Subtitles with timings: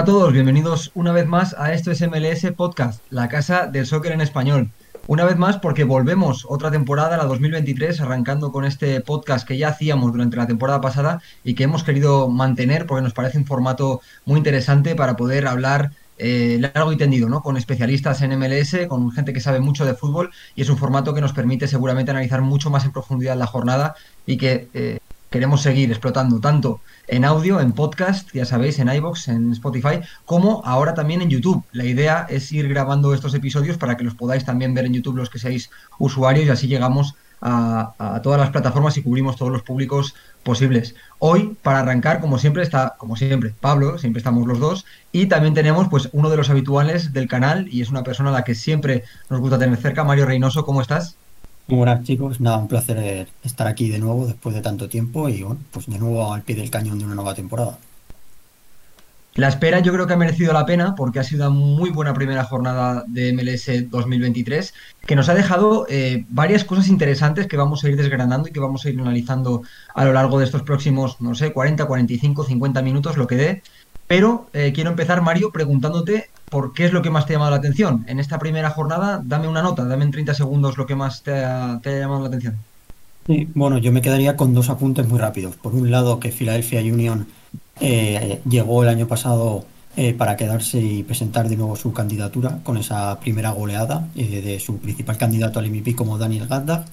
[0.00, 3.84] Hola a todos, bienvenidos una vez más a esto es MLS Podcast, la casa del
[3.84, 4.70] soccer en español.
[5.06, 9.68] Una vez más porque volvemos otra temporada, la 2023, arrancando con este podcast que ya
[9.68, 14.00] hacíamos durante la temporada pasada y que hemos querido mantener porque nos parece un formato
[14.24, 17.42] muy interesante para poder hablar eh, largo y tendido, ¿no?
[17.42, 21.12] Con especialistas en MLS, con gente que sabe mucho de fútbol y es un formato
[21.12, 23.94] que nos permite seguramente analizar mucho más en profundidad la jornada
[24.24, 24.98] y que eh,
[25.30, 30.62] queremos seguir explotando tanto en audio, en podcast, ya sabéis, en iBox, en Spotify, como
[30.64, 31.64] ahora también en YouTube.
[31.72, 35.16] La idea es ir grabando estos episodios para que los podáis también ver en YouTube
[35.16, 39.62] los que seáis usuarios y así llegamos a, todas las plataformas y cubrimos todos los
[39.62, 40.94] públicos posibles.
[41.18, 45.54] Hoy, para arrancar, como siempre, está, como siempre, Pablo, siempre estamos los dos, y también
[45.54, 48.54] tenemos pues uno de los habituales del canal y es una persona a la que
[48.54, 51.16] siempre nos gusta tener cerca, Mario Reynoso, ¿cómo estás?
[51.70, 55.44] Muy buenas chicos, nada, un placer estar aquí de nuevo después de tanto tiempo y
[55.44, 57.78] bueno, pues de nuevo al pie del cañón de una nueva temporada.
[59.34, 62.12] La espera yo creo que ha merecido la pena porque ha sido una muy buena
[62.12, 64.74] primera jornada de MLS 2023
[65.06, 68.58] que nos ha dejado eh, varias cosas interesantes que vamos a ir desgranando y que
[68.58, 69.62] vamos a ir analizando
[69.94, 73.62] a lo largo de estos próximos, no sé, 40, 45, 50 minutos, lo que dé.
[74.08, 77.52] Pero eh, quiero empezar, Mario, preguntándote por qué es lo que más te ha llamado
[77.52, 78.04] la atención.
[78.08, 81.32] En esta primera jornada, dame una nota, dame en 30 segundos lo que más te
[81.44, 82.56] ha, llamado la atención.
[83.26, 85.56] Sí, bueno, yo me quedaría con dos apuntes muy rápidos.
[85.56, 87.28] Por un lado, que Philadelphia Union
[87.80, 89.64] eh, llegó el año pasado
[89.96, 94.78] eh, para quedarse y presentar de nuevo su candidatura con esa primera goleada de su
[94.78, 96.84] principal candidato al MVP como Daniel Gadda.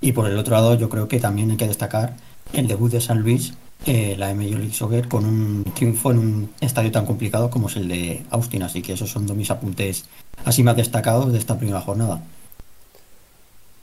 [0.00, 2.16] Y por el otro lado, yo creo que también hay que destacar
[2.52, 3.54] el debut de San Luis
[3.84, 7.76] eh, la Major League Soccer con un triunfo en un estadio tan complicado como es
[7.76, 8.62] el de Austin.
[8.62, 10.06] Así que esos son dos mis apuntes
[10.44, 12.22] así más destacados de esta primera jornada.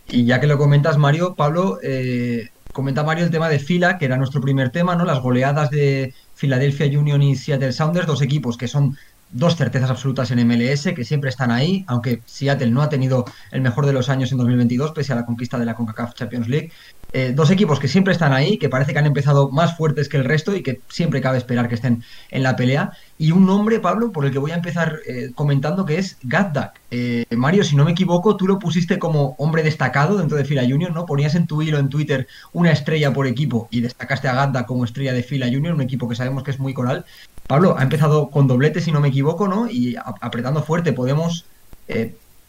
[0.09, 4.05] Y ya que lo comentas, Mario, Pablo, eh, comenta Mario el tema de fila, que
[4.05, 5.05] era nuestro primer tema, ¿no?
[5.05, 8.97] Las goleadas de Philadelphia Union y Seattle Sounders, dos equipos que son
[9.33, 13.61] dos certezas absolutas en MLS, que siempre están ahí, aunque Seattle no ha tenido el
[13.61, 16.71] mejor de los años en 2022, pese a la conquista de la CONCACAF Champions League.
[17.15, 20.17] Eh, dos equipos que siempre están ahí, que parece que han empezado más fuertes que
[20.17, 22.93] el resto y que siempre cabe esperar que estén en la pelea.
[23.19, 26.81] Y un nombre, Pablo, por el que voy a empezar eh, comentando, que es Gaddak.
[26.89, 30.63] Eh, Mario, si no me equivoco, tú lo pusiste como hombre destacado dentro de Fila
[30.67, 31.05] Junior, ¿no?
[31.05, 34.83] Ponías en tu hilo en Twitter una estrella por equipo y destacaste a Gaddak como
[34.83, 37.05] estrella de Fila Junior, un equipo que sabemos que es muy coral.
[37.45, 39.69] Pablo, ha empezado con doblete, si no me equivoco, ¿no?
[39.69, 41.45] Y apretando fuerte, podemos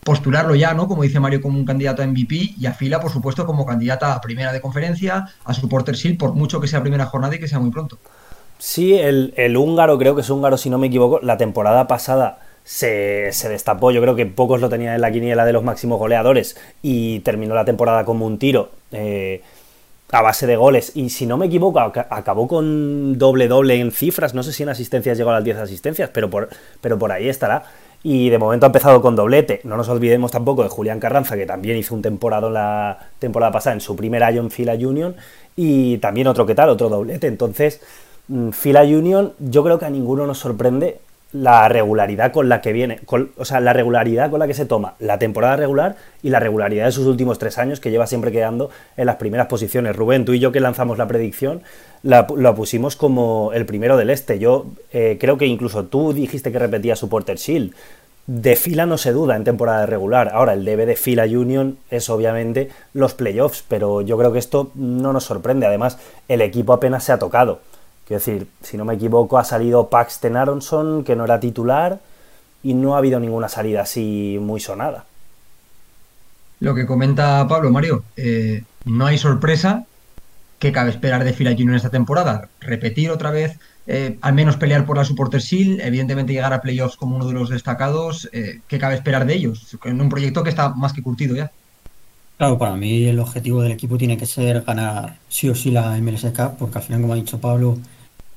[0.05, 0.87] postularlo ya, ¿no?
[0.87, 4.15] Como dice Mario, como un candidato a MVP y a Fila, por supuesto, como candidata
[4.15, 7.49] a primera de conferencia, a Supporter Shield, por mucho que sea primera jornada y que
[7.49, 7.99] sea muy pronto.
[8.59, 13.31] Sí, el, húngaro, creo que es húngaro, si no me equivoco, la temporada pasada se,
[13.49, 13.91] destapó.
[13.91, 17.55] Yo creo que pocos lo tenían en la quiniela de los máximos goleadores y terminó
[17.55, 18.71] la temporada como un tiro.
[18.93, 19.43] Eh,
[20.11, 20.93] a base de goles.
[20.95, 24.33] Y si no me equivoco, acabó con doble-doble en cifras.
[24.33, 26.49] No sé si en asistencias llegó a las 10 asistencias, pero por,
[26.81, 27.65] pero por ahí estará
[28.07, 29.63] y de momento ha empezado con doblete.
[29.65, 33.75] No nos olvidemos tampoco de Julián Carranza, que también hizo un temporada la temporada pasada
[33.75, 35.17] en su primer año en Fila Union,
[35.57, 37.27] y también otro que tal, otro doblete.
[37.27, 37.81] Entonces,
[38.29, 40.99] mm, Fila Union, yo creo que a ninguno nos sorprende
[41.33, 43.01] la regularidad con la que viene,
[43.37, 46.85] o sea, la regularidad con la que se toma la temporada regular y la regularidad
[46.85, 49.97] de sus últimos tres años, que lleva siempre quedando en las primeras posiciones.
[49.97, 51.63] Rubén, tú y yo que lanzamos la predicción,
[52.05, 54.39] la, pusimos como el primero del este.
[54.39, 57.75] Yo eh, creo que incluso tú dijiste que repetía su Porter Shield.
[58.27, 60.31] De fila no se duda en temporada regular.
[60.33, 64.71] Ahora, el debe de fila Union es obviamente los playoffs, pero yo creo que esto
[64.75, 65.67] no nos sorprende.
[65.67, 65.99] Además,
[66.29, 67.61] el equipo apenas se ha tocado.
[68.07, 72.01] Quiero decir, si no me equivoco, ha salido Paxton Aronson, que no era titular,
[72.63, 75.07] y no ha habido ninguna salida así muy sonada.
[76.61, 79.87] Lo que comenta Pablo, Mario, eh, no hay sorpresa
[80.65, 82.49] que cabe esperar de Fila Junior en esta temporada.
[82.59, 86.97] Repetir otra vez, eh, al menos pelear por la Supporter Shield, evidentemente llegar a playoffs
[86.97, 89.77] como uno de los destacados, eh, ¿qué cabe esperar de ellos?
[89.85, 91.53] En un proyecto que está más que curtido ya.
[92.39, 95.99] Claro, para mí el objetivo del equipo tiene que ser ganar sí o sí la
[95.99, 97.77] MLS Cup, porque al final, como ha dicho Pablo,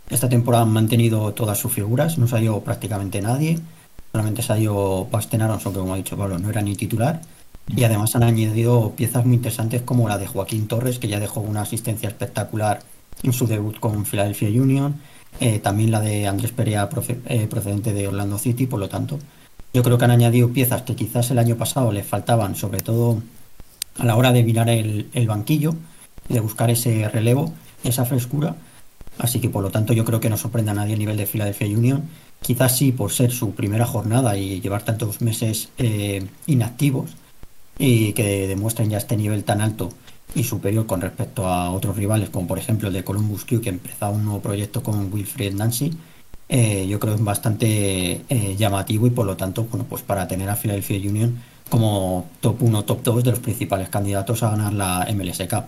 [0.09, 3.57] esta temporada han mantenido todas sus figuras, no ido prácticamente nadie,
[4.11, 7.21] solamente ido Basten Aronson, que como ha dicho Pablo, no era ni titular,
[7.67, 11.41] y además han añadido piezas muy interesantes como la de Joaquín Torres, que ya dejó
[11.41, 12.81] una asistencia espectacular
[13.23, 14.95] en su debut con Philadelphia Union,
[15.39, 16.89] eh, también la de Andrés Perea
[17.25, 19.19] eh, procedente de Orlando City, por lo tanto,
[19.73, 23.21] yo creo que han añadido piezas que quizás el año pasado les faltaban, sobre todo
[23.97, 25.75] a la hora de mirar el, banquillo,
[26.29, 27.53] de buscar ese relevo,
[27.83, 28.55] esa frescura.
[29.19, 31.25] Así que por lo tanto yo creo que no sorprende a nadie el nivel de
[31.25, 32.03] Philadelphia Union.
[32.41, 37.15] Quizás sí por ser su primera jornada y llevar tantos meses eh, inactivos
[37.77, 39.89] y que demuestren ya este nivel tan alto
[40.35, 43.69] y superior con respecto a otros rivales como por ejemplo el de Columbus Crew que
[43.69, 45.97] empezaba un nuevo proyecto con Wilfred Nancy
[46.49, 50.49] eh, yo creo es bastante eh, llamativo y por lo tanto, bueno, pues para tener
[50.49, 51.37] a Philadelphia Union
[51.69, 55.65] como top 1, top 2 de los principales candidatos a ganar la MLS Cup.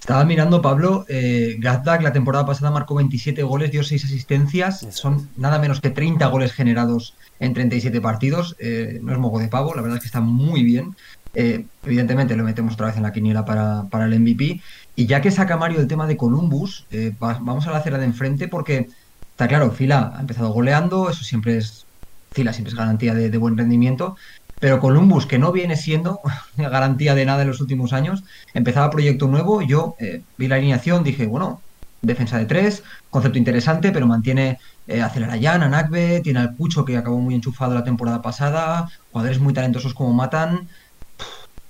[0.00, 5.28] Estaba mirando, Pablo, eh, Gazdak la temporada pasada marcó 27 goles, dio 6 asistencias, son
[5.36, 9.74] nada menos que 30 goles generados en 37 partidos, eh, no es mogo de pavo,
[9.74, 10.94] la verdad es que está muy bien.
[11.34, 14.60] Eh, evidentemente lo metemos otra vez en la quiniela para, para, el MVP.
[14.96, 18.06] Y ya que saca Mario el tema de Columbus, eh, vamos a la acera de
[18.06, 18.88] enfrente porque
[19.30, 21.86] está claro, Fila ha empezado goleando, eso siempre es,
[22.32, 24.16] Fila siempre es garantía de, de buen rendimiento,
[24.60, 26.20] pero Columbus, que no viene siendo
[26.56, 28.24] garantía de nada en los últimos años,
[28.54, 31.60] empezaba proyecto nuevo, yo eh, vi la alineación, dije, bueno,
[32.02, 36.84] defensa de tres, concepto interesante, pero mantiene eh, a Celarayán, a Nakbe, tiene al Cucho
[36.84, 40.68] que acabó muy enchufado la temporada pasada, jugadores muy talentosos como Matan.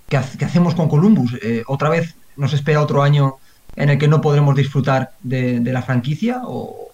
[0.08, 1.36] ¿Qué, hacemos con Columbus?
[1.42, 3.36] Eh, ¿Otra vez nos espera otro año
[3.76, 6.40] en el que no podremos disfrutar de, la franquicia?
[6.44, 6.88] O,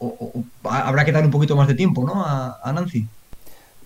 [0.65, 2.25] habrá que dar un poquito más de tiempo ¿no?
[2.25, 3.07] a Nancy?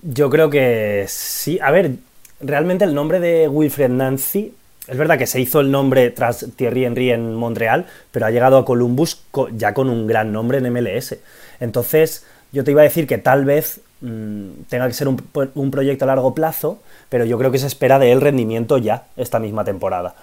[0.02, 1.58] Yo creo que sí.
[1.60, 1.92] A ver,
[2.40, 4.54] realmente el nombre de Wilfred Nancy,
[4.86, 8.56] es verdad que se hizo el nombre tras Thierry Henry en Montreal, pero ha llegado
[8.56, 9.22] a Columbus
[9.52, 11.16] ya con un gran nombre en MLS.
[11.60, 15.22] Entonces, yo te iba a decir que tal vez mmm, tenga que ser un,
[15.54, 16.78] un, proyecto a largo plazo,
[17.08, 20.14] pero yo creo que se espera de él rendimiento ya esta misma temporada.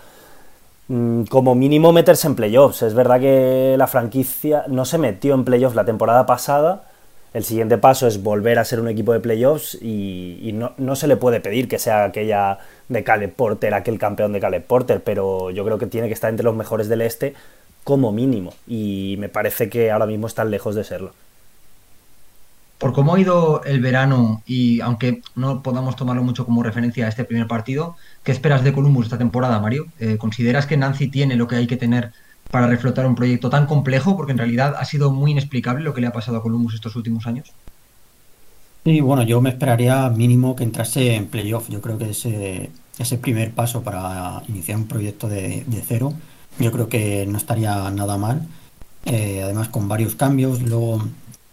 [0.87, 2.83] Mm, como mínimo meterse en playoffs.
[2.83, 6.83] Es verdad que la franquicia no se metió en playoffs la temporada pasada,
[7.35, 11.05] el siguiente paso es volver a ser un equipo de playoffs y, no, no, se
[11.05, 15.51] le puede pedir que sea aquella de Caleb Porter, aquel campeón de Caleb Porter, pero
[15.51, 17.33] yo creo que tiene que estar entre los mejores del este
[17.83, 21.11] como mínimo y me parece que ahora mismo están lejos de serlo.
[22.77, 27.09] Por cómo ha ido el verano y aunque no podamos tomarlo mucho como referencia a
[27.09, 29.87] este primer partido, ¿qué esperas de Columbus esta temporada, Mario?
[29.99, 32.13] Eh, ¿Consideras que Nancy tiene lo que hay que tener
[32.51, 36.01] para reflotar un proyecto tan complejo, porque en realidad ha sido muy inexplicable lo que
[36.01, 37.53] le ha pasado a Columbus estos últimos años.
[38.85, 41.69] Y bueno, yo me esperaría mínimo que entrase en playoff.
[41.69, 42.69] Yo creo que ese,
[42.99, 46.13] ese primer paso para iniciar un proyecto de, cero,
[46.59, 48.47] yo creo que no estaría nada mal.
[49.05, 51.01] Eh, además, con varios cambios, luego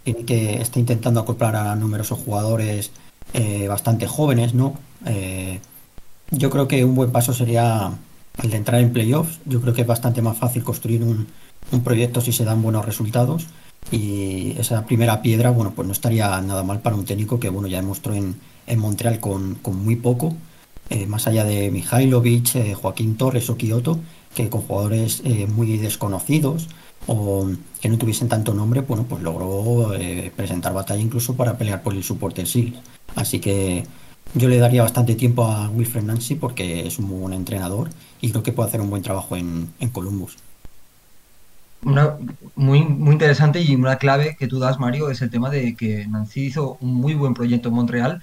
[0.05, 2.91] tiene que está intentando acoplar a numerosos jugadores
[3.33, 4.75] eh, bastante jóvenes, ¿no?
[5.06, 5.61] Eh,
[6.31, 7.93] yo creo que un buen paso sería
[8.40, 9.40] el de entrar en playoffs.
[9.44, 11.26] Yo creo que es bastante más fácil construir un,
[11.82, 13.46] proyecto si se dan buenos resultados.
[13.90, 17.69] Y esa primera piedra, bueno, pues no estaría nada mal para un técnico que, bueno,
[17.69, 18.37] ya demostró en,
[18.67, 20.34] en Montreal con, con, muy poco,
[20.88, 23.99] eh, más allá de Mihailovic, eh, Joaquín Torres o Kioto,
[24.34, 26.69] que con jugadores eh, muy desconocidos
[27.06, 27.49] o
[27.81, 29.93] que no tuviesen tanto nombre, bueno, pues logró
[30.37, 32.79] presentar batalla incluso para pelear por el Supporter Series.
[33.17, 33.84] Así que
[34.34, 37.90] yo le daría bastante tiempo a Wilfred Nancy porque es un buen entrenador
[38.20, 40.37] y creo que puede hacer un buen trabajo en, en Columbus.
[41.84, 42.17] Una,
[42.55, 46.06] muy, muy interesante y una clave que tú das, Mario, es el tema de que
[46.06, 48.23] Nancy hizo un muy buen proyecto en Montreal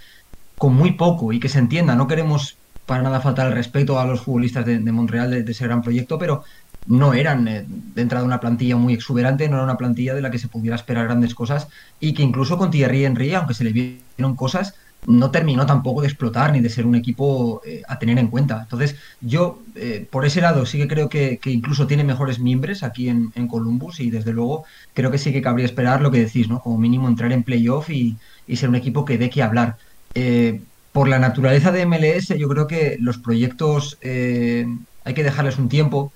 [0.58, 1.96] con muy poco y que se entienda.
[1.96, 5.66] No queremos para nada faltar el respeto a los futbolistas de, Montreal de, de, ese
[5.66, 6.44] gran proyecto, pero
[6.88, 10.32] no eran eh, de entrada una plantilla muy exuberante, no era una plantilla de la
[10.32, 11.68] que se pudiera esperar grandes cosas
[12.00, 14.74] y que incluso con Thierry Henry, aunque se le vieron cosas,
[15.06, 18.60] no terminó tampoco de explotar ni de ser un equipo eh, a tener en cuenta.
[18.62, 22.84] Entonces, yo eh, por ese lado sí que creo que, que incluso tiene mejores miembros
[22.84, 26.20] aquí en, en, Columbus y desde luego creo que sí que cabría esperar lo que
[26.20, 26.60] decís, ¿no?
[26.60, 29.78] Como mínimo entrar en playoff y, y ser un equipo que dé que hablar.
[30.14, 34.66] Eh, por la naturaleza de MLS, yo creo que los proyectos eh,
[35.04, 36.14] hay que dejarles un tiempo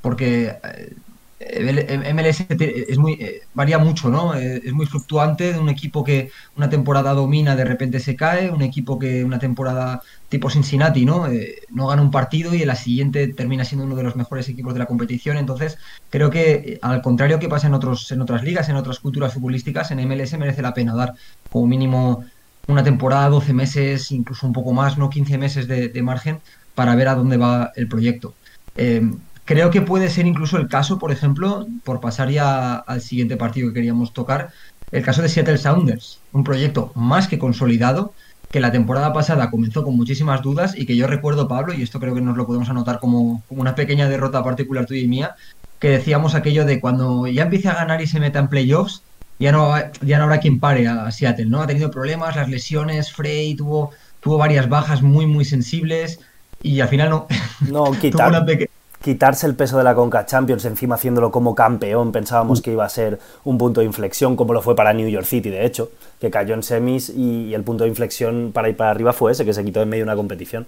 [0.00, 0.56] porque
[1.38, 3.18] MLS es muy,
[3.52, 4.34] varía mucho, ¿no?
[4.34, 8.62] Es muy fluctuante de un equipo que una temporada domina, de repente se cae, un
[8.62, 10.00] equipo que una temporada
[10.30, 11.28] tipo Cincinnati, ¿no?
[11.28, 14.48] Eh, no gana un partido y en la siguiente termina siendo uno de los mejores
[14.48, 15.36] equipos de la competición.
[15.36, 15.78] Entonces,
[16.08, 19.90] creo que al contrario que pasa en, otros, en otras ligas, en otras culturas futbolísticas,
[19.90, 21.14] en MLS merece la pena dar
[21.50, 22.24] como mínimo
[22.66, 25.10] una temporada, 12 meses, incluso un poco más, ¿no?
[25.10, 26.40] 15 meses de, de margen
[26.74, 28.34] para ver a dónde va el proyecto.
[29.46, 33.68] Creo que puede ser incluso el caso, por ejemplo, por pasar ya al siguiente partido
[33.68, 34.50] que queríamos tocar,
[34.90, 38.12] el caso de Seattle Sounders, un proyecto más que consolidado,
[38.50, 42.00] que la temporada pasada comenzó con muchísimas dudas y que yo recuerdo, Pablo, y esto
[42.00, 45.36] creo que nos lo podemos anotar como, como una pequeña derrota particular tuya y mía,
[45.78, 49.02] que decíamos aquello de cuando ya empiece a ganar y se meta en playoffs,
[49.38, 51.62] ya no, ya no habrá quien pare a Seattle, ¿no?
[51.62, 56.18] Ha tenido problemas, las lesiones, Frey tuvo, tuvo varias bajas muy, muy sensibles
[56.62, 57.26] y al final no.
[57.60, 58.44] No, quitar.
[59.06, 62.88] Quitarse el peso de la Conca Champions, encima haciéndolo como campeón, pensábamos que iba a
[62.88, 66.28] ser un punto de inflexión, como lo fue para New York City, de hecho, que
[66.28, 69.54] cayó en semis y, el punto de inflexión para ir para arriba fue ese, que
[69.54, 70.66] se quitó en medio de una competición.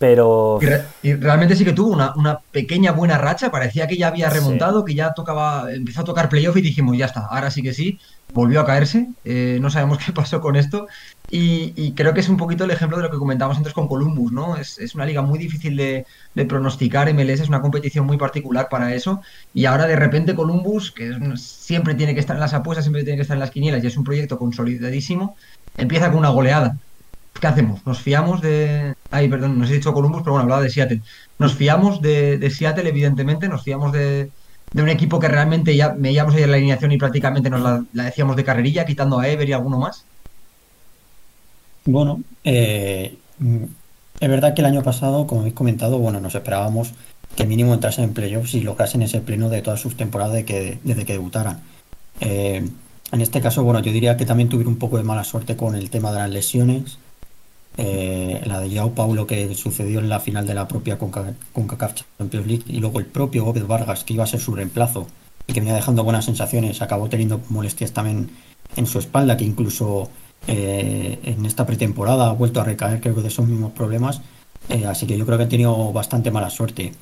[0.00, 0.58] Pero.
[1.02, 3.50] Y, realmente sí que tuvo una, una, pequeña buena racha.
[3.50, 5.70] Parecía que ya había remontado, que ya tocaba.
[5.70, 7.98] Empezó a tocar playoff y dijimos, ya está, ahora sí que sí.
[8.32, 9.08] Volvió a caerse.
[9.26, 10.86] Eh, no sabemos qué pasó con esto.
[11.30, 14.32] Y, creo que es un poquito el ejemplo de lo que comentábamos antes con Columbus,
[14.32, 14.56] ¿no?
[14.56, 17.12] Es, es una liga muy difícil de, de, pronosticar.
[17.12, 19.20] MLS es una competición muy particular para eso.
[19.52, 23.18] Y ahora de repente Columbus, que siempre tiene que estar en las apuestas, siempre tiene
[23.18, 25.36] que estar en las quinielas y es un proyecto consolidadísimo,
[25.76, 26.78] empieza con una goleada.
[27.40, 27.84] ¿Qué hacemos?
[27.86, 28.94] ¿Nos fiamos de...
[29.10, 31.00] Ay, perdón, no he dicho Columbus, pero bueno, hablaba de Seattle.
[31.38, 34.30] Nos fiamos de, Seattle, evidentemente, nos fiamos de,
[34.74, 37.60] un equipo que realmente ya veíamos ayer la alineación y prácticamente nos
[37.92, 40.04] la, decíamos de carrerilla, quitando a Ever y alguno más.
[41.86, 43.16] Bueno, eh,
[44.20, 46.92] es verdad que el año pasado, como habéis comentado, bueno, nos esperábamos
[47.36, 50.78] que mínimo entrasen en playoffs y lograsen ese pleno de todas sus temporadas de que,
[50.84, 51.60] desde que debutaran.
[52.20, 52.68] Eh,
[53.12, 55.74] en este caso, bueno, yo diría que también tuvieron un poco de mala suerte con
[55.74, 56.98] el tema de las lesiones.
[57.76, 62.46] Eh, la de Yao Paulo que sucedió en la final de la propia CONCACAF Champions
[62.46, 65.06] League y luego el propio Gómez Vargas que iba a ser su reemplazo
[65.46, 68.30] y que venía dejando buenas sensaciones, acabó teniendo molestias también
[68.76, 70.10] en su espalda que incluso
[70.46, 74.20] eh, en esta pretemporada ha vuelto a recaer creo que de esos mismos problemas,
[74.68, 76.92] eh, así que yo creo que ha tenido bastante mala suerte.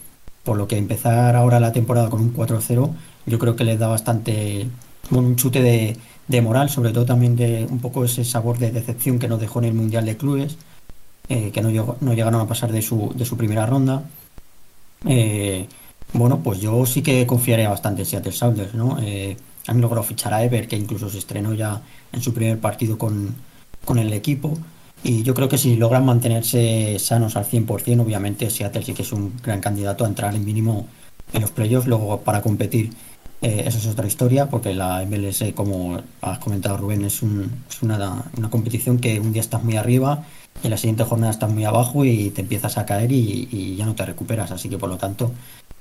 [0.45, 2.91] Por lo que empezar ahora la temporada con un 4-0
[3.27, 4.69] yo creo que les da bastante
[5.11, 5.97] un chute de,
[6.28, 9.58] de moral, sobre todo también de un poco ese sabor de decepción que nos dejó
[9.61, 10.56] en el Mundial de Clubes,
[11.28, 14.02] eh, que no, llegaron a pasar de su, de su primera ronda.
[15.06, 15.66] Eh,
[16.12, 18.99] bueno, pues yo sí que confiaría bastante en Seattle Sounders, ¿no?
[19.00, 21.82] Eh, han logrado fichar a Ever, que incluso se estrenó ya
[22.12, 23.35] en su primer partido con,
[23.85, 24.58] con el equipo.
[25.04, 29.12] Y yo creo que si logran mantenerse sanos al 100%, obviamente Seattle sí que es
[29.12, 30.87] un gran candidato a entrar en mínimo
[31.32, 32.90] en los playoffs, luego para competir
[33.40, 38.25] eh, eso es otra historia, porque la MLS, como has comentado Rubén, es, es una,
[38.50, 40.25] competición que un día estás muy arriba,
[40.64, 43.95] en la siguiente jornada estás muy abajo y te empiezas a caer y, ya no
[43.95, 44.50] te recuperas.
[44.50, 45.30] Así que por lo tanto,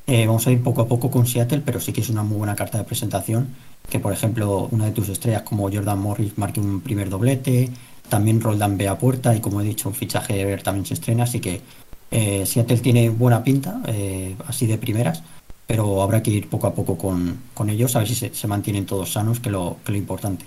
[0.05, 2.37] eh, vamos a ir poco a poco con Seattle, pero sí que es una muy
[2.37, 3.47] buena carta de presentación.
[3.89, 7.71] Que por ejemplo, una de tus estrellas como Jordan Morris marque un primer doblete,
[8.07, 10.93] también Roldan ve a puerta y como he dicho, un fichaje de Ver también se
[10.93, 11.23] estrena.
[11.23, 11.61] Así que
[12.11, 13.81] eh, Seattle tiene buena pinta,
[14.47, 15.23] así de primeras
[15.67, 19.11] pero habrá que ir poco a poco con, ellos, a ver si se, mantienen todos
[19.11, 20.45] sanos, que lo, que lo importante.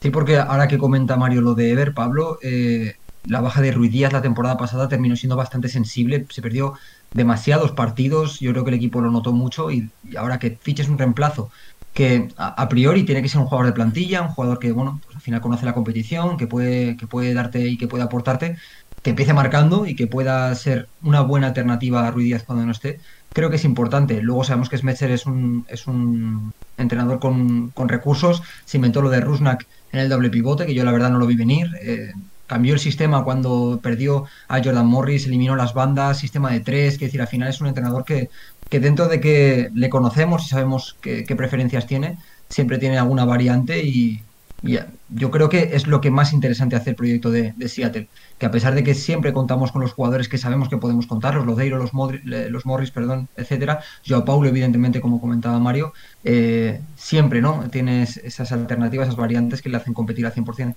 [0.00, 2.94] Sí, porque ahora que comenta Mario lo de Ever, Pablo, eh,
[3.26, 6.74] la baja de Ruiz Díaz la temporada pasada terminó siendo bastante sensible, se perdió
[7.12, 10.98] demasiados partidos, yo creo que el equipo lo notó mucho y, ahora que fiches un
[10.98, 11.50] reemplazo
[11.92, 15.16] que a, priori tiene que ser un jugador de plantilla, un jugador que, bueno, pues
[15.16, 18.56] al final conoce la competición, que puede, que puede darte y que puede aportarte,
[19.02, 22.70] que empiece marcando y que pueda ser una buena alternativa a Ruiz Díaz cuando no
[22.70, 23.00] esté,
[23.32, 24.20] creo que es importante.
[24.22, 28.42] Luego sabemos que Smetzer es un, es un entrenador con, recursos.
[28.64, 31.26] Se inventó lo de Rusnak en el doble pivote, que yo la verdad no lo
[31.26, 31.68] vi venir.
[31.82, 32.12] Eh,
[32.46, 37.06] cambió el sistema cuando perdió a Jordan Morris, eliminó las bandas, sistema de tres, que
[37.06, 38.30] decir, al final es un entrenador que,
[38.70, 42.16] que dentro de que le conocemos y sabemos qué preferencias tiene,
[42.48, 44.22] siempre tiene alguna variante y,
[44.62, 48.50] yo creo que es lo que más interesante hace el proyecto de, Seattle, que a
[48.50, 51.78] pesar de que siempre contamos con los jugadores que sabemos que podemos contar, los Lodeiro,
[51.78, 55.92] los, los Morris, perdón, etcétera, Joao Paulo, evidentemente, como comentaba Mario,
[56.24, 60.74] eh, siempre no tienes esas alternativas, esas variantes que le hacen competir al 100%.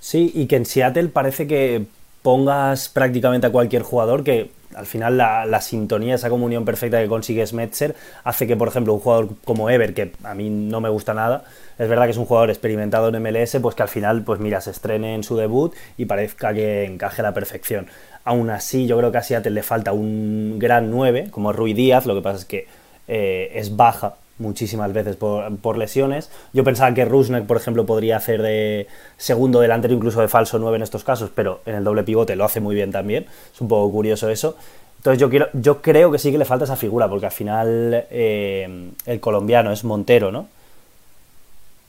[0.00, 1.86] Sí, y que en Seattle parece que
[2.22, 7.44] pongas prácticamente a cualquier jugador que al final la, sintonía, esa comunión perfecta que consigue
[7.44, 11.14] Smetzer hace que, por ejemplo, un jugador como Ever, que a mí no me gusta
[11.14, 11.44] nada,
[11.78, 14.60] es verdad que es un jugador experimentado en MLS, pues que al final, pues mira,
[14.60, 17.88] se estrene en su debut y parezca que encaje a la perfección.
[18.24, 22.06] Aún así, yo creo que a Seattle le falta un gran 9, como Rui Díaz,
[22.06, 22.66] lo que pasa es que
[23.08, 26.30] eh, es baja muchísimas veces por, lesiones.
[26.52, 30.76] Yo pensaba que Rusnak, por ejemplo, podría hacer de segundo delantero, incluso de falso 9
[30.76, 33.26] en estos casos, pero en el doble pivote lo hace muy bien también.
[33.52, 34.56] Es un poco curioso eso.
[34.98, 38.06] Entonces yo, quiero, yo creo que sí que le falta esa figura, porque al final
[38.10, 40.48] eh, el colombiano es Montero, ¿no?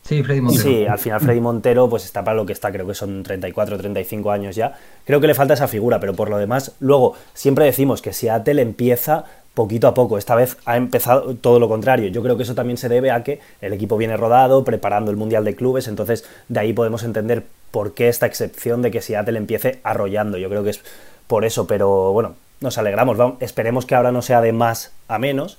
[0.03, 0.63] Sí, Freddy Montero.
[0.63, 3.77] Sí, al final Freddy Montero pues está para lo que está, creo que son 34
[3.77, 4.75] 35 años ya.
[5.06, 8.62] Creo que le falta esa figura, pero por lo demás, luego siempre decimos que Seattle
[8.62, 9.25] empieza
[9.59, 10.17] poquito a poco.
[10.17, 12.07] Esta vez ha empezado todo lo contrario.
[12.07, 15.17] Yo creo que eso también se debe a que el equipo viene rodado, preparando el
[15.17, 19.37] Mundial de Clubes, entonces de ahí podemos entender por qué esta excepción de que Seattle
[19.37, 20.37] empiece arrollando.
[20.37, 20.79] Yo creo que es
[21.27, 23.17] por eso, pero bueno, nos alegramos.
[23.17, 25.57] Vamos, esperemos que ahora no sea de más a menos,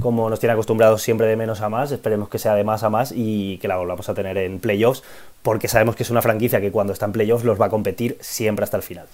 [0.00, 2.90] como nos tiene acostumbrados siempre de menos a más, esperemos que sea de más a
[2.90, 5.04] más y que la volvamos a tener en playoffs,
[5.42, 8.18] porque sabemos que es una franquicia que cuando está en playoffs los va a competir
[8.20, 9.06] siempre hasta el final.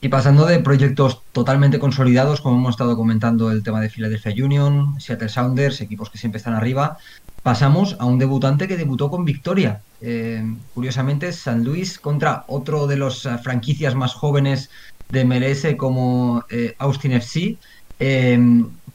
[0.00, 5.00] Y pasando de proyectos totalmente consolidados, como hemos estado comentando el tema de Philadelphia Union,
[5.00, 6.98] Seattle Sounders, equipos que siempre están arriba,
[7.42, 9.82] pasamos a un debutante que debutó con victoria.
[10.00, 14.70] Eh, curiosamente, San Luis contra otro de las franquicias más jóvenes
[15.08, 17.56] de MLS como eh, Austin FC.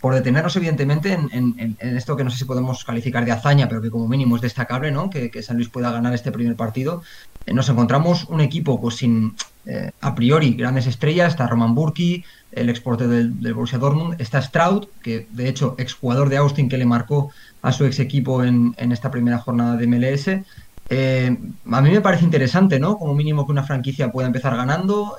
[0.03, 3.89] Por detenernos evidentemente en, esto que no sé si podemos calificar de hazaña, pero que
[3.89, 5.09] como mínimo es destacable, ¿no?
[5.09, 7.03] Que, San Luis pueda ganar este primer partido.
[7.45, 9.33] Eh, nos encontramos un equipo pues sin
[9.65, 14.87] eh, a priori grandes estrellas, está Roman Burki, el exporte del, Borussia Dortmund, está Stroud,
[15.01, 19.09] que de hecho exjugador de Austin que le marcó a su ex equipo en, esta
[19.09, 20.27] primera jornada de MLS.
[20.89, 21.37] Eh,
[21.71, 22.97] a mí me parece interesante, ¿no?
[22.97, 25.15] Como mínimo que una franquicia pueda empezar ganando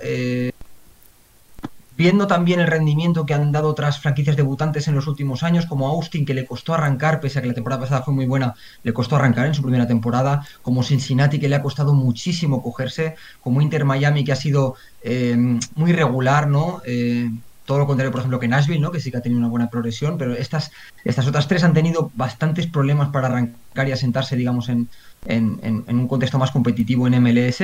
[1.96, 5.88] viendo también el rendimiento que han dado otras franquicias debutantes en los últimos años, como
[5.88, 8.92] Austin, que le costó arrancar, pese a que la temporada pasada fue muy buena, le
[8.92, 13.60] costó arrancar en su primera temporada, como Cincinnati, que le ha costado muchísimo cogerse, como
[13.60, 15.36] Inter Miami, que ha sido eh,
[15.74, 16.82] muy regular, ¿no?
[16.86, 17.30] Eh,
[17.64, 18.90] todo lo contrario, por ejemplo, que Nashville, ¿no?
[18.90, 20.70] que sí que ha tenido una buena progresión, pero estas,
[21.02, 24.90] estas otras tres han tenido bastantes problemas para arrancar y asentarse, digamos, en,
[25.24, 27.62] en, en un contexto más competitivo en MLS.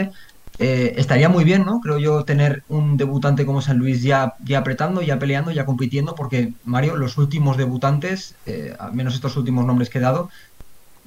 [0.62, 1.80] Eh, estaría muy bien, ¿no?
[1.80, 6.14] Creo yo, tener un debutante como San Luis ya, ya apretando, ya peleando, ya compitiendo,
[6.14, 10.28] porque Mario, los últimos debutantes, eh, al menos estos últimos nombres que he dado,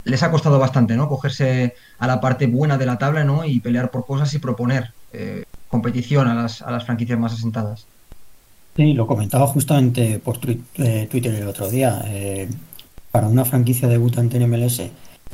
[0.06, 1.08] les ha costado bastante, ¿no?
[1.08, 3.46] Cogerse a la parte buena de la tabla, ¿no?
[3.46, 7.86] Y pelear por cosas y proponer eh, competición a las, a las franquicias más asentadas.
[8.76, 12.04] Sí, lo comentaba justamente por Twitter el otro día.
[13.12, 14.82] para una franquicia debutante en MLS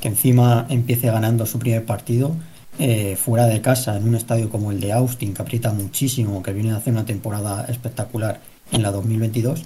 [0.01, 2.35] que encima empiece ganando su primer partido,
[2.79, 6.53] eh, fuera de casa, en un estadio como el de Austin, que aprieta muchísimo, que
[6.53, 8.39] viene a hacer una temporada espectacular
[8.71, 9.63] en la 2022,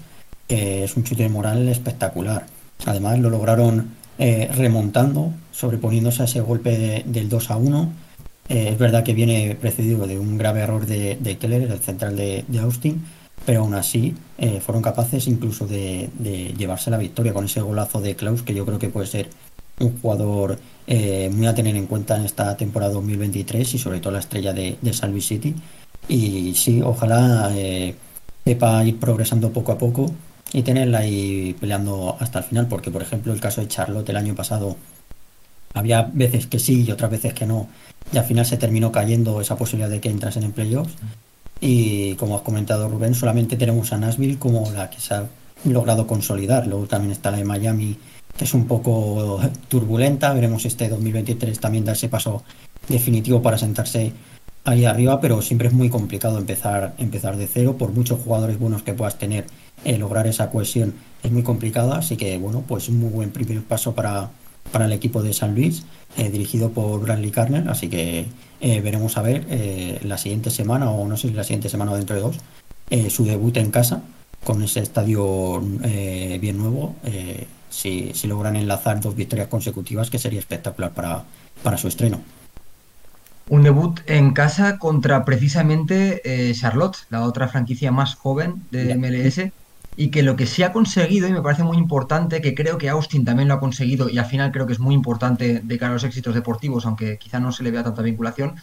[0.48, 2.48] es un chute moral espectacular.
[2.88, 7.94] Además, lo lograron eh, remontando, sobreponiéndose a ese golpe del 2 a 1.
[8.50, 12.44] Eh, es verdad que viene precedido de un grave error de, Keller, el central de,
[12.60, 13.06] Austin,
[13.46, 14.16] pero aún así
[14.66, 18.66] fueron capaces incluso de, de, llevarse la victoria con ese golazo de Klaus, que yo
[18.66, 19.30] creo que puede ser
[19.86, 24.14] un jugador eh, muy a tener en cuenta en esta temporada 2023 y sobre todo
[24.14, 25.56] la estrella de, de San City.
[26.08, 27.96] Y sí, ojalá eh,
[28.44, 30.12] sepa ir progresando poco a poco
[30.52, 34.18] y tenerla ahí peleando hasta el final, porque por ejemplo el caso de Charlotte el
[34.18, 34.76] año pasado
[35.74, 37.68] había veces que sí y otras veces que no,
[38.12, 40.94] y al final se terminó cayendo esa posibilidad de que entrasen en playoffs.
[41.60, 45.26] Y como has comentado Rubén, solamente tenemos a Nashville como la que se ha
[45.66, 46.68] logrado consolidar.
[46.68, 47.98] Luego también está la de Miami
[48.40, 50.34] es un poco turbulenta.
[50.34, 52.44] Veremos este 2023 también darse paso
[52.88, 54.12] definitivo para sentarse
[54.66, 57.76] ahí arriba, pero siempre es muy complicado empezar, empezar de cero.
[57.78, 59.46] Por muchos jugadores buenos que puedas tener,
[59.84, 61.94] eh, lograr esa cohesión es muy complicado.
[61.94, 64.30] Así que, bueno, pues un muy buen primer paso para,
[64.72, 65.84] para el equipo de San Luis,
[66.18, 67.70] eh, dirigido por Bradley Carner.
[67.70, 68.26] Así que
[68.62, 69.46] eh, veremos a ver
[70.04, 72.38] la siguiente semana, o no sé si la siguiente semana o dentro de dos,
[73.10, 74.04] su debut en casa
[74.44, 75.62] con ese estadio
[76.40, 76.96] bien nuevo
[77.74, 81.24] si, logran enlazar dos victorias consecutivas, que sería espectacular para,
[81.64, 82.22] para su estreno.
[83.50, 89.52] Un debut en casa contra precisamente eh, Charlotte, la otra franquicia más joven de MLS,
[89.96, 92.90] y que lo que sí ha conseguido, y me parece muy importante, que creo que
[92.90, 95.92] Austin también lo ha conseguido, y al final creo que es muy importante de cara
[95.92, 98.56] a los éxitos deportivos, aunque quizá no se le vea tanta vinculación,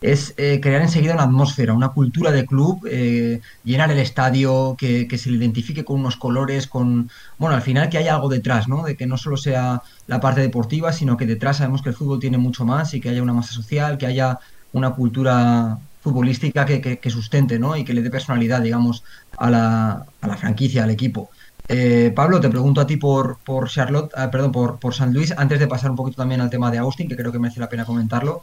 [0.00, 5.08] es eh, crear enseguida una atmósfera, una cultura de club, eh, llenar el estadio, que,
[5.16, 8.82] se le identifique con unos colores, con, bueno, al final que haya algo detrás, ¿no?
[8.82, 12.20] De que no solo sea la parte deportiva, sino que detrás sabemos que el fútbol
[12.20, 14.38] tiene mucho más y que haya una masa social, que haya
[14.72, 17.74] una cultura futbolística que, sustente, ¿no?
[17.74, 19.04] Y que le dé personalidad, digamos,
[19.38, 21.30] a la, a la franquicia, al equipo.
[21.66, 25.32] Eh, Pablo, te pregunto a ti por, por Charlotte, ah, perdón, por, por San Luis,
[25.34, 27.70] antes de pasar un poquito también al tema de Austin, que creo que merece la
[27.70, 28.42] pena comentarlo.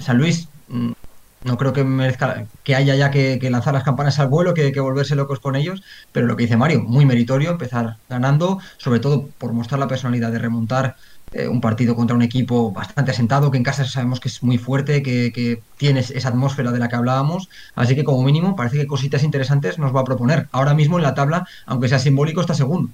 [0.00, 0.48] San Luis,
[1.44, 4.80] no creo que merezca que haya ya que, lanzar las campanas al vuelo, que, que,
[4.80, 9.28] volverse locos con ellos, pero lo que dice Mario, muy meritorio empezar ganando, sobre todo
[9.38, 10.96] por mostrar la personalidad de remontar
[11.32, 14.58] eh, un partido contra un equipo bastante asentado, que en casa sabemos que es muy
[14.58, 18.78] fuerte, que, que tiene esa atmósfera de la que hablábamos, así que como mínimo parece
[18.78, 20.48] que cositas interesantes nos va a proponer.
[20.52, 22.90] Ahora mismo en la tabla, aunque sea simbólico, está segundo.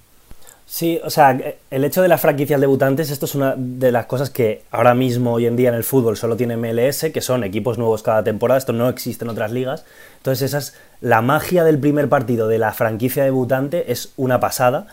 [0.68, 1.38] Sí, o sea,
[1.70, 5.34] el hecho de las franquicias debutantes, esto es una de las cosas que ahora mismo,
[5.34, 8.58] hoy en día en el fútbol, solo tiene MLS, que son equipos nuevos cada temporada,
[8.58, 9.84] esto no existe en otras ligas.
[10.16, 14.88] Entonces, esa es la magia del primer partido de la franquicia debutante, es una pasada.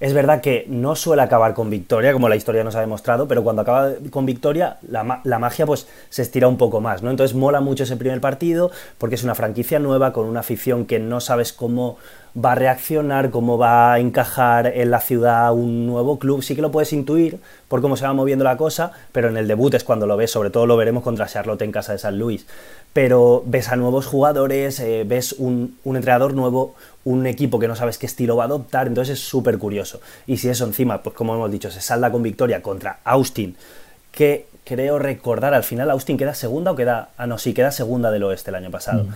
[0.00, 3.42] Es verdad que no suele acabar con victoria, como la historia nos ha demostrado, pero
[3.42, 7.10] cuando acaba con victoria, la, la, magia pues se estira un poco más, ¿no?
[7.10, 11.00] Entonces mola mucho ese primer partido, porque es una franquicia nueva, con una afición que
[11.00, 11.98] no sabes cómo
[12.44, 16.42] va a reaccionar, cómo va a encajar en la ciudad un nuevo club.
[16.42, 19.48] Sí que lo puedes intuir por cómo se va moviendo la cosa, pero en el
[19.48, 22.18] debut es cuando lo ves, sobre todo lo veremos contra Charlotte en casa de San
[22.18, 22.46] Luis.
[22.92, 26.74] Pero ves a nuevos jugadores, eh, ves un, entrenador nuevo,
[27.04, 30.00] un equipo que no sabes qué estilo va a adoptar, entonces es súper curioso.
[30.26, 33.56] Y si eso encima, pues como hemos dicho, se salda con victoria contra Austin,
[34.12, 37.10] que creo recordar, al final Austin queda segunda o queda...
[37.16, 39.04] Ah, no, sí, queda segunda del oeste el año pasado.
[39.04, 39.08] Mm.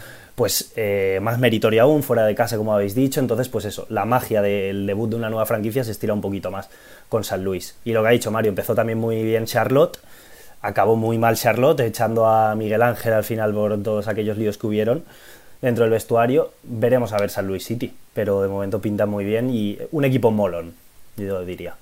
[0.42, 3.20] Pues eh, más meritorio aún, fuera de casa, como habéis dicho.
[3.20, 6.50] Entonces, pues eso, la magia del debut de una nueva franquicia se estira un poquito
[6.50, 6.68] más
[7.08, 7.76] con San Luis.
[7.84, 10.00] Y lo que ha dicho Mario, empezó también muy bien Charlotte,
[10.60, 14.66] acabó muy mal Charlotte, echando a Miguel Ángel al final por todos aquellos líos que
[14.66, 15.04] hubieron
[15.60, 16.50] dentro del vestuario.
[16.64, 20.32] Veremos a ver San Luis City, pero de momento pinta muy bien y un equipo
[20.32, 20.74] molón,
[21.18, 21.76] yo diría.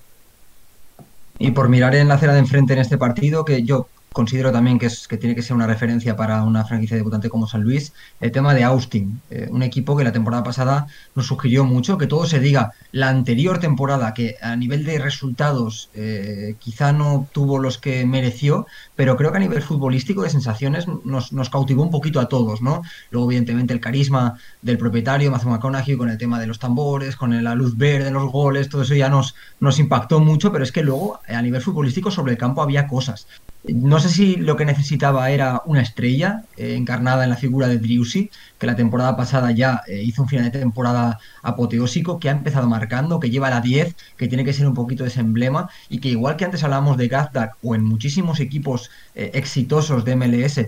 [1.39, 4.79] Y por mirar en la acera de enfrente en este partido, que yo considero también
[4.79, 7.93] que, es, que tiene que ser una referencia para una franquicia debutante como San Luis,
[8.21, 12.07] el tema de Austin, eh, un equipo que la temporada pasada nos sugirió mucho, que
[12.07, 17.59] todo se diga, la anterior temporada, que a nivel de resultados eh, quizá no tuvo
[17.59, 21.91] los que mereció, pero creo que a nivel futbolístico de sensaciones nos, nos, cautivó un
[21.91, 22.83] poquito a todos, ¿no?
[23.11, 27.43] Luego, evidentemente, el carisma del propietario, Matthew McConaughey, con el tema de los tambores, con
[27.43, 30.83] la luz verde, los goles, todo eso ya nos, nos impactó mucho, pero es que
[30.83, 33.27] luego, a nivel futbolístico, sobre el campo había cosas.
[33.65, 37.79] No sé si lo que necesitaba era una estrella eh, encarnada en la figura de
[37.79, 42.33] Driussi, que la temporada pasada ya eh, hizo un final de temporada apoteósico, que ha
[42.33, 45.99] empezado marcando, que lleva la 10, que tiene que ser un poquito ese emblema, y
[45.99, 50.61] que igual que antes hablábamos de Gazdak o en muchísimos equipos eh, exitosos de MLS,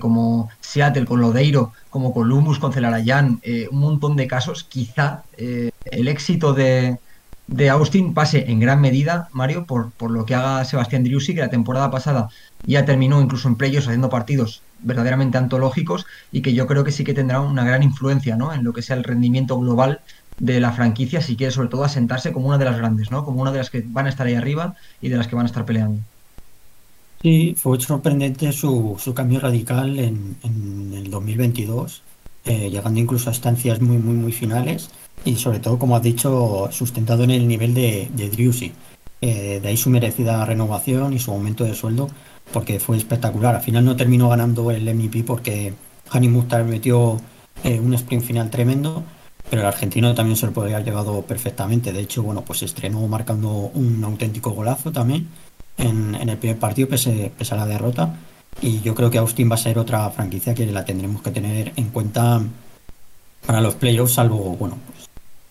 [0.00, 6.54] como Seattle con Lodeiro, como Columbus con Celarayan, un montón de casos, quizá el éxito
[6.54, 6.98] de,
[7.48, 11.40] de Austin pase en gran medida, Mario, por, por lo que haga Sebastián Driussi, que
[11.40, 12.28] la temporada pasada
[12.66, 17.04] ya terminó incluso en playoffs haciendo partidos verdaderamente antológicos y que yo creo que sí
[17.04, 18.52] que tendrá una gran influencia ¿no?
[18.52, 20.00] en lo que sea el rendimiento global
[20.38, 23.24] de la franquicia, si quiere sobre todo asentarse como una de las grandes, ¿no?
[23.24, 25.46] como una de las que van a estar ahí arriba y de las que van
[25.46, 26.00] a estar peleando.
[27.22, 32.02] Sí, fue sorprendente su, su cambio radical en, en el 2022,
[32.48, 34.88] eh, llegando incluso a estancias muy, muy, muy finales
[35.24, 38.72] y sobre todo, como has dicho, sustentado en el nivel de, de Driussi.
[39.20, 42.08] Eh, de ahí su merecida renovación y su aumento de sueldo,
[42.52, 43.54] porque fue espectacular.
[43.54, 45.74] Al final no terminó ganando el MVP porque
[46.10, 47.20] Hani Mustar metió
[47.64, 49.02] eh, un sprint final tremendo,
[49.50, 51.92] pero el argentino también se lo podría haber llevado perfectamente.
[51.92, 55.28] De hecho, bueno, pues estrenó marcando un auténtico golazo también
[55.76, 58.14] en, en el primer partido, pese, pese, a la derrota.
[58.60, 61.72] Y yo creo que Austin va a ser otra franquicia que la tendremos que tener
[61.76, 62.42] en cuenta
[63.46, 65.08] para los playoffs, salvo, bueno, pues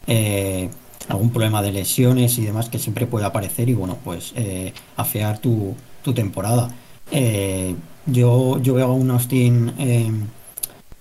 [0.08, 0.70] eh,
[1.08, 5.40] algún problema de lesiones y demás que siempre puede aparecer y bueno, pues eh, afear
[5.40, 6.70] tu, tu temporada.
[7.12, 9.72] Eh, yo, yo veo a un Austin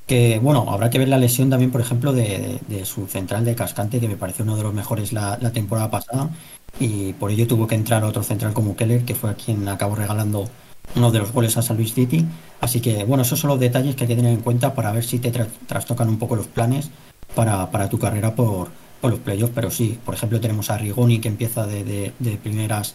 [0.06, 3.56] que, bueno, habrá que ver la lesión también, por ejemplo, de, de, su central de
[3.56, 6.30] Cascante, que me parece uno de los mejores la, la, temporada pasada,
[6.78, 9.96] y por ello tuvo que entrar otro central como Keller, que fue a quien acabó
[9.96, 10.48] regalando
[10.94, 12.24] uno de los goles a San Luis City.
[12.60, 15.04] Así que, bueno, esos son los detalles que hay que tener en cuenta para ver
[15.04, 16.90] si te tra trastocan un poco los planes
[17.34, 18.68] para, para tu carrera por,
[19.00, 22.36] por los playoffs, pero sí, por ejemplo tenemos a Rigoni que empieza de, de, de
[22.36, 22.94] primeras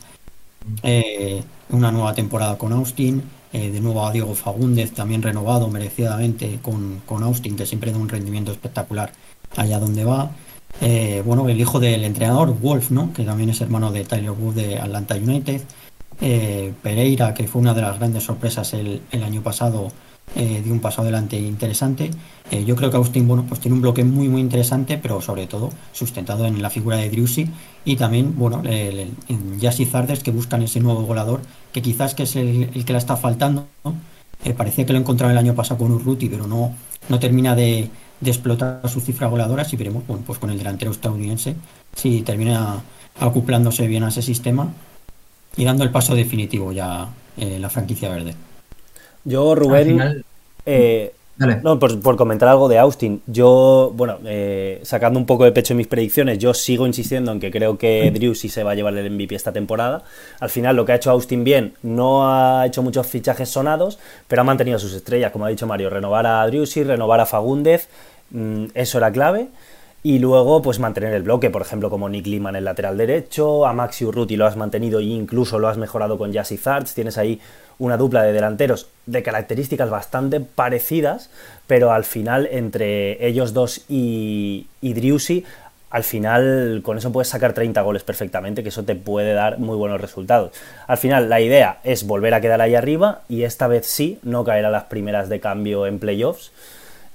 [0.84, 3.24] eh, una nueva temporada con Austin,
[3.54, 7.98] eh, de nuevo a Diego Fagúndez también renovado merecidamente con, con, Austin, que siempre da
[7.98, 9.12] un rendimiento espectacular
[9.58, 10.32] allá donde va.
[10.80, 13.12] Eh, bueno, el hijo del entrenador, Wolf, ¿no?
[13.14, 15.62] que también es hermano de Tyler Wood de Atlanta United.
[16.22, 19.92] Eh, Pereira, que fue una de las grandes sorpresas el, año pasado
[20.36, 22.12] eh, de un paso adelante interesante.
[22.52, 25.48] Eh, yo creo que Austin bueno, pues tiene un bloque muy muy interesante, pero sobre
[25.48, 27.50] todo sustentado en la figura de Driussi
[27.86, 31.42] y también bueno, en Jassy Zarders que buscan ese nuevo goleador
[31.74, 33.66] que quizás que es el, que la está faltando.
[33.84, 33.96] ¿no?
[34.46, 36.74] Eh, parecía que lo encontraba el año pasado con Urruti, pero no,
[37.10, 39.66] no termina de, de explotar su cifra goleadora.
[39.66, 41.56] Si veremos bueno, pues con el delantero estadounidense
[41.96, 42.82] si termina
[43.20, 44.72] acoplándose bien a ese sistema
[45.58, 48.36] y dando el paso definitivo ya eh, la franquicia verde.
[49.24, 50.26] Yo, Rubén, final...
[50.66, 51.14] eh,
[51.64, 55.74] no, por, por, comentar algo de Austin, yo, bueno, eh, sacando un poco de pecho
[55.74, 58.76] en mis predicciones, yo sigo insistiendo en que creo que Drew sí se va a
[58.76, 60.04] llevar el MVP esta temporada.
[60.40, 64.42] Al final, lo que ha hecho Austin bien, no ha hecho muchos fichajes sonados, pero
[64.42, 67.88] ha mantenido sus estrellas, como ha dicho Mario, renovar a Driussi, renovar a Fagúndez,
[68.30, 69.48] mmm, eso era clave.
[70.04, 73.68] Y luego, pues mantener el bloque, por ejemplo, como Nick Lima en el lateral derecho,
[73.68, 76.96] a Maxi Urruti lo has mantenido e incluso lo has mejorado con Jassy Zarts.
[76.96, 77.40] Tienes ahí
[77.78, 81.30] una dupla de delanteros de características bastante parecidas,
[81.68, 85.46] pero al final, entre ellos dos y, y Driussi,
[85.92, 89.76] al final con eso puedes sacar 30 goles perfectamente, que eso te puede dar muy
[89.76, 90.52] buenos resultados.
[90.88, 94.44] Al final, la idea es volver a quedar ahí arriba y esta vez sí, no
[94.44, 96.52] caer a las primeras de cambio en playoffs.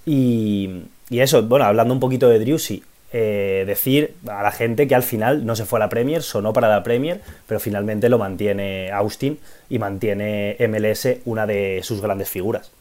[0.05, 4.95] Y, y eso, bueno, hablando un poquito de Driussi, eh, decir a la gente que
[4.95, 8.19] al final no se fue a la Premier, sonó para la Premier, pero finalmente lo
[8.19, 9.39] mantiene Austin
[9.71, 12.73] y mantiene MLS una de sus grandes figuras.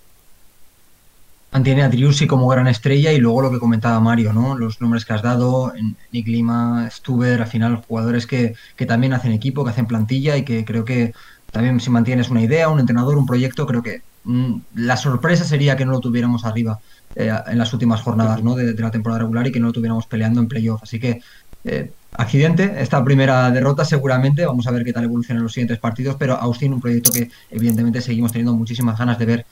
[1.52, 4.58] Mantiene a Driussi como gran estrella y luego lo que comentaba Mario, ¿no?
[4.58, 5.72] Los nombres que has dado,
[6.12, 10.44] Nick Lima, Stuber, al final jugadores que, que también hacen equipo, que hacen plantilla y
[10.44, 11.14] que creo que
[11.52, 15.78] también si mantienes una idea, un entrenador, un proyecto, creo que mm, la sorpresa sería
[15.78, 16.80] que no lo tuviéramos arriba
[17.16, 18.56] eh, en las últimas jornadas ¿no?
[18.56, 20.84] de, la temporada regular y que no lo tuviéramos peleando en playoff.
[20.84, 21.22] Así que
[21.64, 25.80] eh, accidente, esta primera derrota seguramente, vamos a ver qué tal evoluciona en los siguientes
[25.80, 29.46] partidos, pero Austin, un proyecto que evidentemente seguimos teniendo muchísimas ganas de ver.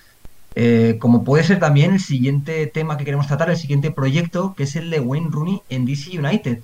[0.56, 4.64] Eh, como puede ser también el siguiente tema que queremos tratar, el siguiente proyecto, que
[4.64, 6.60] es el de Wayne Rooney en DC United.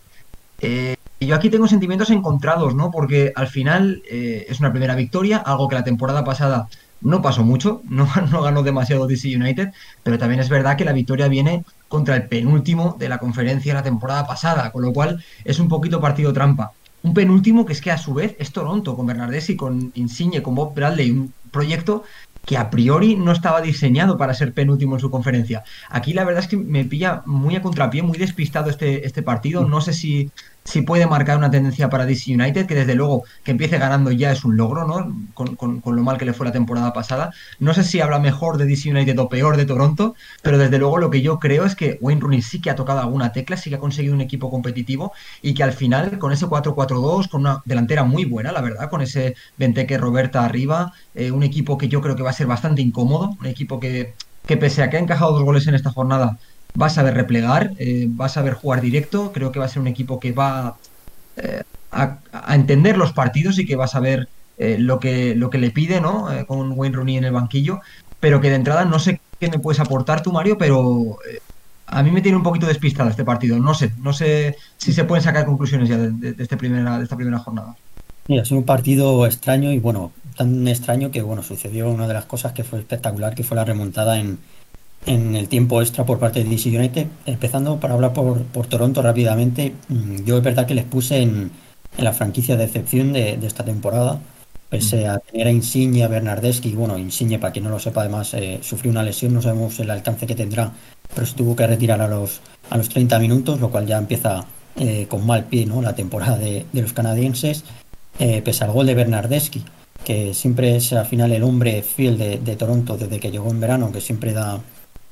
[0.62, 2.92] Eh, yo aquí tengo sentimientos encontrados, ¿no?
[2.92, 6.70] Porque al final es una primera victoria, algo que la temporada pasada
[7.02, 9.72] no pasó mucho, no, no ganó demasiado DC United,
[10.04, 13.84] pero también es verdad que la victoria viene contra el penúltimo de la conferencia la
[13.84, 16.72] temporada pasada, con lo cual es un poquito partido trampa.
[17.02, 20.56] Un penúltimo que es que a su vez es Toronto, con Bernardeschi, con Insigne, con
[20.56, 22.04] Bob Bradley, un proyecto
[22.46, 25.64] que a priori no estaba diseñado para ser penúltimo en su conferencia.
[25.90, 29.66] Aquí la verdad es que me pilla muy a contrapié, muy despistado este, este partido.
[29.66, 30.32] No sé si
[30.64, 34.32] si puede marcar una tendencia para DC United, que desde luego que empiece ganando ya
[34.32, 35.16] es un logro, ¿no?
[35.34, 37.32] Con, lo mal que le fue la temporada pasada.
[37.60, 40.98] No sé si habla mejor de DC United o peor de Toronto, pero desde luego
[40.98, 43.70] lo que yo creo es que Wayne Rooney sí que ha tocado alguna tecla, sí
[43.70, 47.62] que ha conseguido un equipo competitivo y que al final con ese 4-4-2, con una
[47.66, 52.02] delantera muy buena, la verdad, con ese Venteque Roberta arriba, eh, un equipo que yo
[52.02, 54.14] creo que va a ser bastante incómodo, un equipo que,
[54.46, 56.38] que pese a que ha encajado dos goles en esta jornada,
[56.80, 59.82] va a saber replegar, eh, va a saber jugar directo, creo que va a ser
[59.82, 60.78] un equipo que va
[61.38, 64.28] eh, a, entender los partidos y que va a saber
[64.58, 66.28] eh, lo, que, lo que le pide, ¿no?
[66.48, 67.80] con Wayne Rooney en el banquillo,
[68.20, 71.18] pero que de entrada no sé qué me puedes aportar tú, Mario, pero
[71.88, 75.06] a mí me tiene un poquito despistado este partido, no sé, no sé si se
[75.06, 77.76] pueden sacar conclusiones ya de, este primera, de esta primera jornada.
[78.28, 82.26] Mira, es un partido extraño y bueno, tan extraño que bueno, sucedió una de las
[82.26, 84.38] cosas que fue espectacular, que fue la remontada en,
[85.06, 87.08] en el tiempo extra por parte de DC United.
[87.26, 91.52] Empezando para hablar por, por Toronto rápidamente, mm, yo es verdad que les puse en,
[91.98, 94.20] en la franquicia de excepción de, de, esta temporada,
[94.70, 98.34] pese a tener a Insigne, a Bernardeschi, bueno, Insigne, para quien no lo sepa, además
[98.34, 100.72] eh, sufrió una lesión, no sabemos el alcance que tendrá,
[101.14, 104.46] pero se tuvo que retirar a los, a los 30 minutos, lo cual ya empieza
[104.76, 105.82] eh, con mal pie ¿no?
[105.82, 107.64] la temporada de, de los canadienses,
[108.20, 109.64] eh, pese al gol de Bernardeschi
[110.04, 113.60] que siempre es al final el hombre fiel de, de Toronto desde que llegó en
[113.60, 114.62] verano, que siempre da,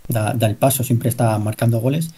[0.07, 2.11] da, el paso, siempre está marcando goles.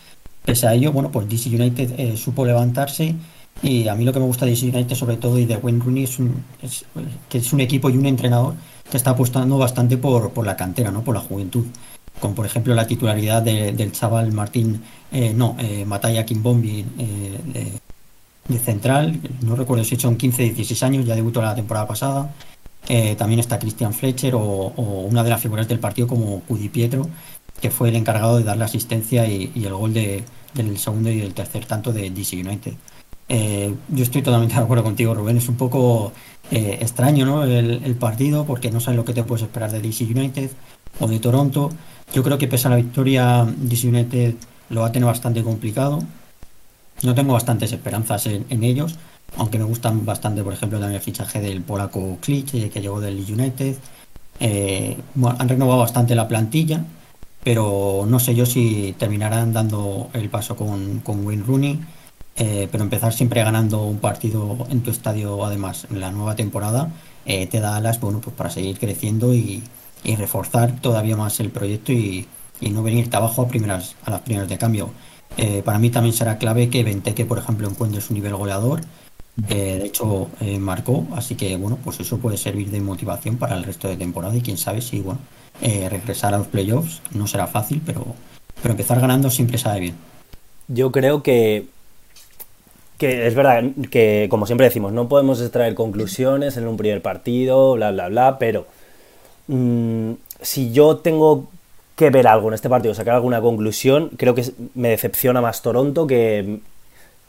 [0.45, 3.15] Pese a ello, bueno, pues DC United eh, supo levantarse
[3.61, 5.83] y a mí lo que me gusta de DC United sobre todo y de Wayne
[5.83, 6.85] Rooney es,
[7.27, 8.55] que es un equipo y un entrenador
[8.89, 11.03] que está apostando bastante por, por la cantera, ¿no?
[11.03, 11.65] por la juventud.
[12.19, 17.79] Como por ejemplo la titularidad del chaval Martín, eh, no, eh, Mataya Kimbombi eh,
[18.47, 22.33] de, central, no recuerdo si son 15, 16 años, ya debutó la temporada pasada.
[23.17, 27.07] también está Christian Fletcher o, o, una de las figuras del partido como Cudi Pietro,
[27.61, 31.19] que fue el encargado de dar la asistencia y, el gol de, del segundo y
[31.19, 32.73] del tercer tanto de DC United.
[33.31, 35.37] Eh, yo estoy totalmente de acuerdo contigo, Rubén.
[35.37, 36.11] Es un poco
[36.51, 37.43] eh, extraño ¿no?
[37.43, 40.49] el, partido porque no sabes lo que te puedes esperar de DC United
[40.99, 41.69] o de Toronto.
[42.13, 44.33] Yo creo que pese a la victoria, DC United
[44.69, 45.99] lo va a tener bastante complicado.
[47.03, 48.95] No tengo bastantes esperanzas en, ellos,
[49.37, 52.99] aunque me gustan bastante, por ejemplo, también el fichaje del polaco Klitsch, eh, que llegó
[52.99, 53.75] del United.
[54.41, 56.83] han renovado bastante la plantilla,
[57.43, 61.79] pero no sé yo si terminarán dando el paso con, con Wayne Rooney.
[62.41, 66.89] Eh, pero empezar siempre ganando un partido en tu estadio, además, en la nueva temporada,
[67.25, 69.61] eh, te da alas bueno, pues para seguir creciendo y,
[70.17, 72.25] reforzar todavía más el proyecto y,
[72.61, 74.89] no venirte abajo a, primeras, a las primeras de cambio.
[75.37, 78.81] Eh, para mí también será clave que Venteque, por ejemplo, encuentre su nivel goleador.
[79.35, 83.87] de hecho, marcó, así que bueno, pues eso puede servir de motivación para el resto
[83.87, 85.19] de temporada y quién sabe si bueno,
[85.61, 88.05] eh, regresar a los playoffs no será fácil, pero,
[88.61, 89.95] pero empezar ganando siempre sabe bien.
[90.67, 91.65] Yo creo que,
[92.97, 97.73] que es verdad que, como siempre decimos, no podemos extraer conclusiones en un primer partido,
[97.73, 98.67] bla, bla, bla, pero
[99.47, 101.49] mm, si yo tengo
[101.95, 104.45] que ver algo en este partido, sacar alguna conclusión, creo que
[104.75, 106.59] me decepciona más Toronto que,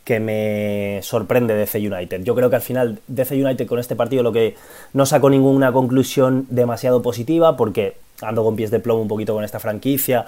[0.04, 2.22] que me sorprende DC United.
[2.22, 4.56] Yo creo que al final DC United con este partido lo que
[4.92, 9.44] no sacó ninguna conclusión demasiado positiva porque ando con pies de plomo un poquito con
[9.44, 10.26] esta franquicia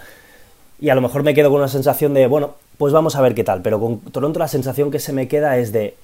[0.80, 3.34] y a lo mejor me quedo con una sensación de, bueno, pues vamos a ver
[3.34, 5.94] qué tal, pero con Toronto la sensación que se me queda es de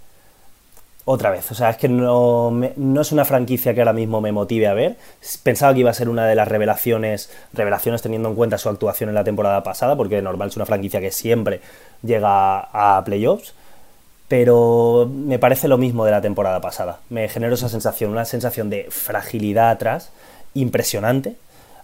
[1.05, 4.31] otra vez, o sea, es que no, no es una franquicia que ahora mismo me
[4.31, 4.97] motive a ver.
[5.43, 9.09] Pensaba que iba a ser una de las revelaciones, revelaciones teniendo en cuenta su actuación
[9.09, 11.63] en la temporada pasada, porque normal es una franquicia que siempre
[12.03, 13.55] llega a playoffs
[14.29, 17.01] pero me parece lo mismo de la temporada pasada.
[17.09, 20.11] Me generó esa sensación, una sensación de fragilidad atrás
[20.55, 21.37] impresionante.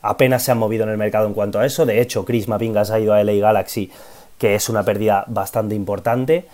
[0.07, 1.87] Apenas se han movido en el mercado en cuanto a eso.
[1.87, 3.91] De hecho, Chris Mapingas ha ido a LA Galaxy,
[4.39, 6.47] que es una pérdida bastante importante.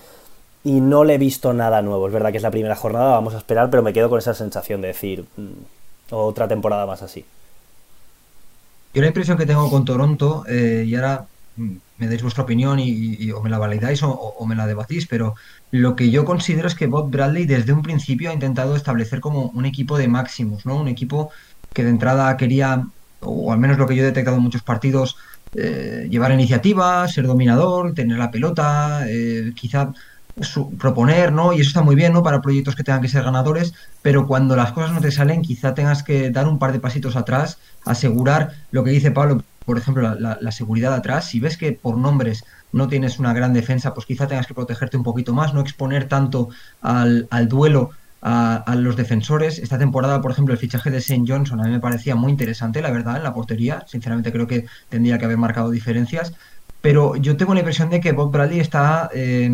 [0.63, 2.07] Y no le he visto nada nuevo.
[2.07, 4.35] Es verdad que es la primera jornada, vamos a esperar, pero me quedo con esa
[4.35, 7.25] sensación de decir, mm, otra temporada más así.
[8.93, 13.31] Yo la impresión que tengo con Toronto, eh, y ahora me dais vuestra opinión y,
[13.33, 15.35] o me la validáis o, me la debatís, pero
[15.71, 19.47] lo que yo considero es que Bob Bradley desde un principio ha intentado establecer como
[19.49, 20.77] un equipo de máximos, ¿no?
[20.77, 21.31] Un equipo
[21.75, 22.87] que de entrada quería,
[23.21, 25.17] o al menos lo que yo he detectado en muchos partidos,
[25.55, 29.93] eh, llevar iniciativa, ser dominador, tener la pelota, eh, quizá
[30.79, 31.53] proponer, ¿no?
[31.53, 32.23] Y eso está muy bien, ¿no?
[32.23, 35.75] Para proyectos que tengan que ser ganadores, pero cuando las cosas no te salen, quizá
[35.75, 40.15] tengas que dar un par de pasitos atrás, asegurar lo que dice Pablo, por ejemplo,
[40.15, 41.27] la, seguridad atrás.
[41.27, 44.97] Si ves que por nombres no tienes una gran defensa, pues quizá tengas que protegerte
[44.97, 46.49] un poquito más, no exponer tanto
[46.81, 47.91] al, duelo
[48.23, 49.59] a, los defensores.
[49.59, 51.25] Esta temporada, por ejemplo, el fichaje de St.
[51.27, 53.85] Johnson a mí me parecía muy interesante, la verdad, en la portería.
[53.87, 56.33] Sinceramente creo que tendría que haber marcado diferencias.
[56.81, 59.51] Pero yo tengo la impresión de que Bob Bradley está eh,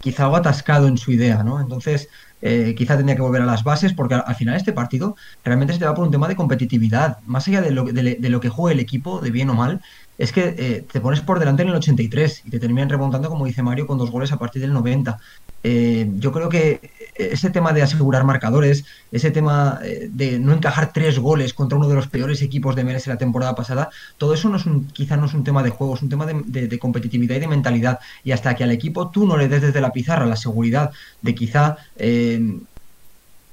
[0.00, 1.60] quizá algo atascado en su idea, ¿no?
[1.60, 2.08] Entonces,
[2.42, 5.78] eh, quizá tendría que volver a las bases, porque al, final este partido realmente se
[5.78, 7.18] te va por un tema de competitividad.
[7.24, 9.80] Más allá de lo, de lo que juegue el equipo, de bien o mal,
[10.16, 13.46] es que eh, te pones por delante en el 83 y te terminan remontando, como
[13.46, 15.18] dice Mario, con dos goles a partir del 90.
[15.64, 20.92] Eh, yo creo que ese tema de asegurar marcadores, ese tema eh, de no encajar
[20.92, 24.48] tres goles contra uno de los peores equipos de MLS la temporada pasada, todo eso
[24.48, 27.36] no es un, quizá no es un tema de juego, es un tema de, competitividad
[27.36, 27.98] y de mentalidad.
[28.22, 30.90] Y hasta que al equipo tú no le des desde la pizarra la seguridad
[31.22, 31.78] de quizá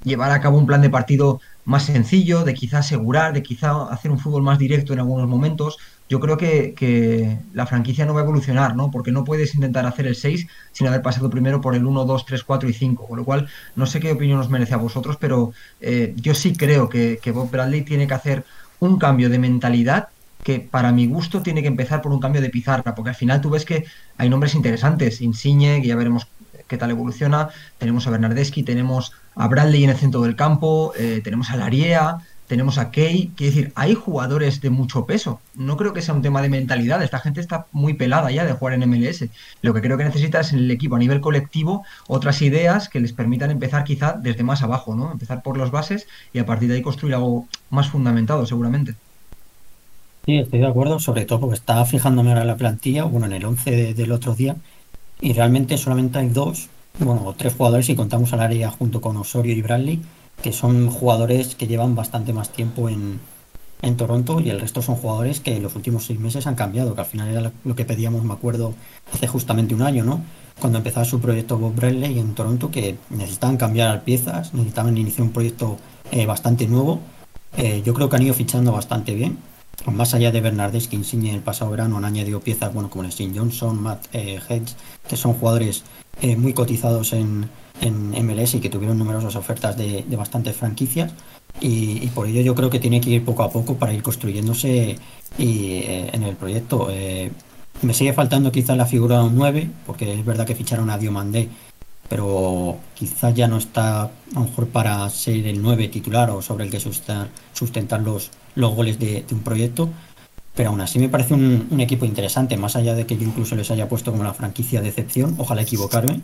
[0.04, 4.10] llevar a cabo un plan de partido más sencillo, de quizá asegurar, de quizá hacer
[4.10, 5.78] un fútbol más directo en algunos momentos,
[6.12, 8.90] yo creo que, la franquicia no va a evolucionar, ¿no?
[8.90, 12.26] Porque no puedes intentar hacer el 6 sin haber pasado primero por el 1, 2,
[12.26, 13.06] 3, 4 y 5.
[13.06, 16.54] Con lo cual, no sé qué opinión os merece a vosotros, pero eh, yo sí
[16.54, 18.44] creo que, que Bob Bradley tiene que hacer
[18.78, 20.08] un cambio de mentalidad
[20.42, 23.40] que para mi gusto tiene que empezar por un cambio de pizarra, porque al final
[23.40, 23.86] tú ves que
[24.18, 26.26] hay nombres interesantes, Insigne, que ya veremos
[26.68, 27.48] qué tal evoluciona,
[27.78, 32.18] tenemos a Bernardeschi, tenemos a Bradley en el centro del campo, eh, tenemos a Lariea,
[32.52, 35.40] tenemos a Key, quiere decir, hay jugadores de mucho peso.
[35.54, 38.52] No creo que sea un tema de mentalidad, esta gente está muy pelada ya de
[38.52, 39.24] jugar en MLS.
[39.62, 43.00] Lo que creo que necesita es en el equipo a nivel colectivo otras ideas que
[43.00, 45.10] les permitan empezar quizá desde más abajo, ¿no?
[45.12, 48.96] Empezar por las bases y a partir de ahí construir algo más fundamentado, seguramente.
[50.26, 53.32] Sí, estoy de acuerdo, sobre todo porque estaba fijándome ahora en la plantilla, bueno, en
[53.32, 54.56] el 11 del otro día,
[55.22, 59.54] y realmente solamente hay dos, bueno, tres jugadores si contamos al área junto con Osorio
[59.54, 60.02] y Bradley,
[60.40, 63.20] que son jugadores que llevan bastante más tiempo en,
[63.82, 66.94] en Toronto y el resto son jugadores que en los últimos seis meses han cambiado,
[66.94, 68.74] que al final era lo que pedíamos, me acuerdo,
[69.12, 70.22] hace justamente un año, ¿no?
[70.60, 75.32] Cuando empezaba su proyecto Bob Bradley en Toronto, que necesitaban cambiar piezas, necesitaban iniciar un
[75.32, 75.78] proyecto
[76.10, 77.00] eh, bastante nuevo.
[77.56, 79.38] Eh, yo creo que han ido fichando bastante bien.
[79.90, 83.32] Más allá de Bernardes, que Insigne el pasado verano han añadido piezas, bueno, como Steve
[83.34, 84.76] Johnson, Matt eh, Hedges,
[85.08, 85.82] que son jugadores
[86.20, 87.48] eh, muy cotizados en,
[87.82, 91.12] en MLS y que tuvieron numerosas ofertas de, bastantes franquicias
[91.60, 94.96] y, por ello yo creo que tiene que ir poco a poco para ir construyéndose
[95.38, 96.88] y, eh, en el proyecto.
[96.90, 97.30] Eh,
[97.82, 100.98] me sigue faltando quizás la figura de un 9, porque es verdad que ficharon a
[100.98, 101.48] Diomandé,
[102.08, 106.64] pero quizás ya no está a lo mejor para ser el 9 titular o sobre
[106.64, 109.88] el que sustentar, sustentar los, los goles de, un proyecto.
[110.54, 113.70] Pero aún así me parece un, equipo interesante, más allá de que yo incluso les
[113.70, 116.20] haya puesto como la franquicia de excepción, ojalá equivocarme,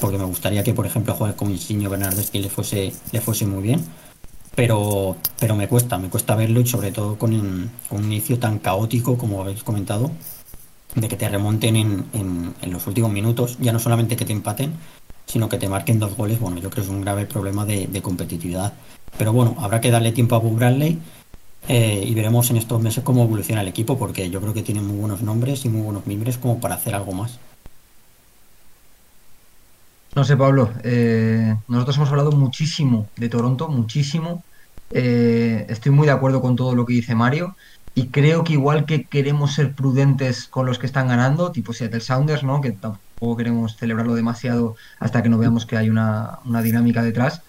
[0.00, 3.62] porque me gustaría que, por ejemplo, juegue con Insigne Bernardeschi le fuese, le fuese muy
[3.62, 3.84] bien.
[4.54, 9.18] Pero, pero me cuesta, me cuesta verlo y sobre todo con, un inicio tan caótico
[9.18, 10.12] como habéis comentado,
[10.94, 14.74] de que te remonten en, en, los últimos minutos, ya no solamente que te empaten,
[15.26, 18.00] sino que te marquen dos goles, bueno, yo creo que es un grave problema de,
[18.02, 18.74] competitividad.
[19.18, 20.98] Pero bueno, habrá que darle tiempo a Bob Bradley
[21.68, 24.80] eh, y veremos en estos meses cómo evoluciona el equipo, porque yo creo que tiene
[24.80, 27.38] muy buenos nombres y muy buenos miembros como para hacer algo más.
[30.14, 34.44] No sé, Pablo, eh, nosotros hemos hablado muchísimo de Toronto, muchísimo.
[34.90, 37.56] Eh, estoy muy de acuerdo con todo lo que dice Mario
[37.96, 42.00] y creo que igual que queremos ser prudentes con los que están ganando, tipo Seattle
[42.00, 42.60] Sounders, ¿no?
[42.60, 47.42] que tampoco queremos celebrarlo demasiado hasta que no veamos que hay una, una dinámica detrás,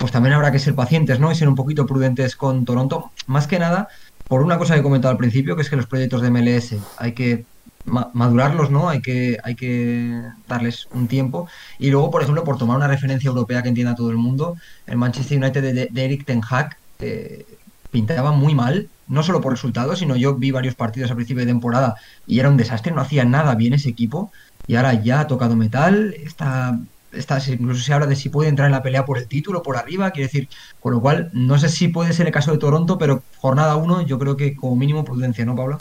[0.00, 1.30] pues también habrá que ser pacientes ¿no?
[1.30, 3.10] y ser un poquito prudentes con Toronto.
[3.26, 3.88] Más que nada,
[4.28, 6.76] por una cosa que he comentado al principio, que es que los proyectos de MLS
[6.96, 7.44] hay que
[7.84, 8.88] madurarlos, ¿no?
[8.88, 11.48] Hay que, hay que darles un tiempo.
[11.78, 14.96] Y luego, por ejemplo, por tomar una referencia europea que entienda todo el mundo, el
[14.96, 17.44] Manchester United de, Eric Ten Hag eh,
[17.90, 21.52] pintaba muy mal, no solo por resultados, sino yo vi varios partidos a principio de
[21.52, 21.96] temporada
[22.26, 24.32] y era un desastre, no hacía nada bien ese equipo.
[24.66, 26.78] Y ahora ya ha tocado metal, está,
[27.12, 29.76] está, incluso se habla de si puede entrar en la pelea por el título, por
[29.76, 30.48] arriba, quiere decir,
[30.80, 34.02] con lo cual, no sé si puede ser el caso de Toronto, pero jornada 1
[34.02, 35.78] yo creo que como mínimo prudencia, ¿no, Pablo?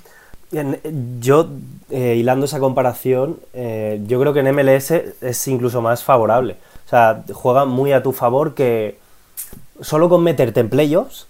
[1.19, 1.49] Yo,
[1.91, 6.57] eh, hilando esa comparación, eh, yo creo que en MLS es incluso más favorable.
[6.87, 8.97] O sea, juega muy a tu favor que
[9.79, 11.27] solo con meterte en playoffs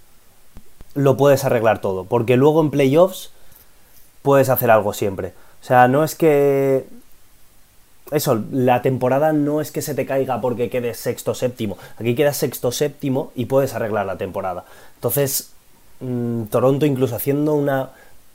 [0.94, 3.30] lo puedes arreglar todo, porque luego en playoffs
[4.22, 5.34] puedes hacer algo siempre.
[5.60, 6.86] O sea, no es que
[8.10, 11.78] eso, la temporada no es que se te caiga porque quedes sexto séptimo.
[11.98, 14.64] Aquí quedas sexto séptimo y puedes arreglar la temporada.
[14.96, 15.52] Entonces,
[16.00, 17.90] mm, Toronto, incluso haciendo una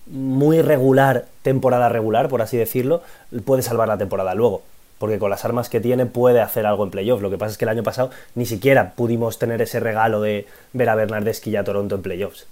[0.07, 3.01] muy regular temporada regular, por así decirlo,
[3.43, 4.61] puede salvar la temporada luego.
[4.97, 7.21] Porque con las armas que tiene puede hacer algo en playoff.
[7.21, 10.47] Lo que pasa es que el año pasado ni siquiera pudimos tener ese regalo de
[10.71, 12.47] ver a Bernardeschi y a Toronto en playoffs.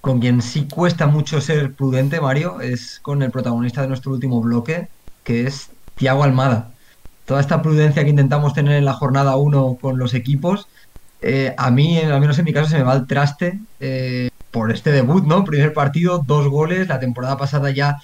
[0.00, 4.40] Con quien sí cuesta mucho ser prudente, Mario, es con el protagonista de nuestro último
[4.40, 4.88] bloque,
[5.26, 6.70] que es Tiago Almada.
[7.26, 10.68] Toda esta prudencia que intentamos tener en la jornada 1 con los equipos,
[11.20, 14.70] eh, a mí, al menos en mi caso, se me va el traste eh, por
[14.70, 15.44] este debut, ¿no?
[15.44, 17.96] Primer partido, dos goles, la temporada pasada ya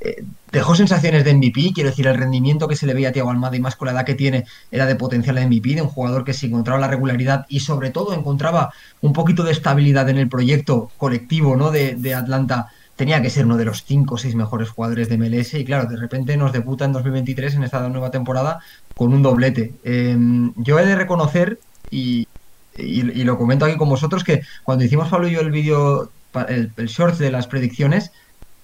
[0.00, 3.30] eh, dejó sensaciones de MVP, quiero decir, el rendimiento que se le veía a Tiago
[3.30, 5.88] Almada y más con la edad que tiene era de potencial de MVP, de un
[5.88, 8.72] jugador que se encontraba la regularidad y sobre todo encontraba
[9.02, 11.70] un poquito de estabilidad en el proyecto colectivo, ¿no?
[11.70, 12.68] De, de Atlanta
[13.00, 15.88] tenía que ser uno de los cinco o seis mejores jugadores de MLS y claro,
[15.88, 18.58] de repente nos debuta en 2023 en esta nueva temporada
[18.94, 19.72] con un doblete.
[19.84, 21.58] Em, yo he de reconocer,
[21.90, 22.28] y,
[22.76, 26.10] lo comento aquí con vosotros, que cuando hicimos Pablo y yo el vídeo,
[26.46, 28.12] el, el short de las predicciones,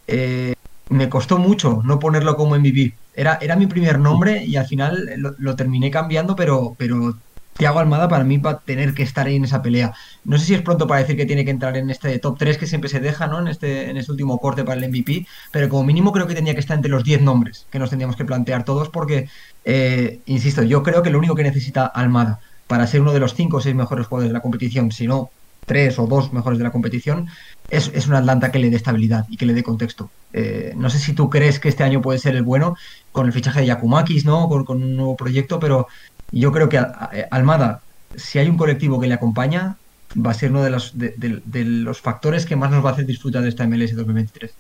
[0.07, 0.53] eh,
[0.91, 2.93] me costó mucho no ponerlo como MVP.
[3.15, 7.17] Era, era mi primer nombre y al final lo, lo terminé cambiando, pero, pero
[7.57, 9.93] Tiago Almada para mí va a tener que estar ahí en esa pelea.
[10.25, 12.59] No sé si es pronto para decir que tiene que entrar en este top 3
[12.59, 13.41] que siempre se deja, ¿no?
[13.41, 16.55] En este, en este último corte para el MVP, pero como mínimo creo que tenía
[16.55, 19.29] que estar entre los 10 nombres que nos tendríamos que plantear todos porque,
[19.65, 23.35] eh, insisto, yo creo que lo único que necesita Almada para ser uno de los
[23.35, 25.31] 5 o 6 mejores jugadores de la competición, si no
[25.67, 27.29] 3 o 2 mejores de la competición,
[27.71, 30.11] es, es un Atlanta que le dé estabilidad y que le dé contexto.
[30.33, 32.77] Eh, no sé si tú crees que este año puede ser el bueno
[33.13, 34.49] con el fichaje de Yakumakis, ¿no?
[34.49, 35.89] Con un nuevo proyecto, pero
[36.33, 37.81] yo creo que eh, Almada,
[38.17, 39.77] si hay un colectivo que le acompaña,
[40.15, 43.07] va a ser uno de los, de, los factores que más nos va a hacer
[43.07, 44.53] disfrutar de esta MLS 2023.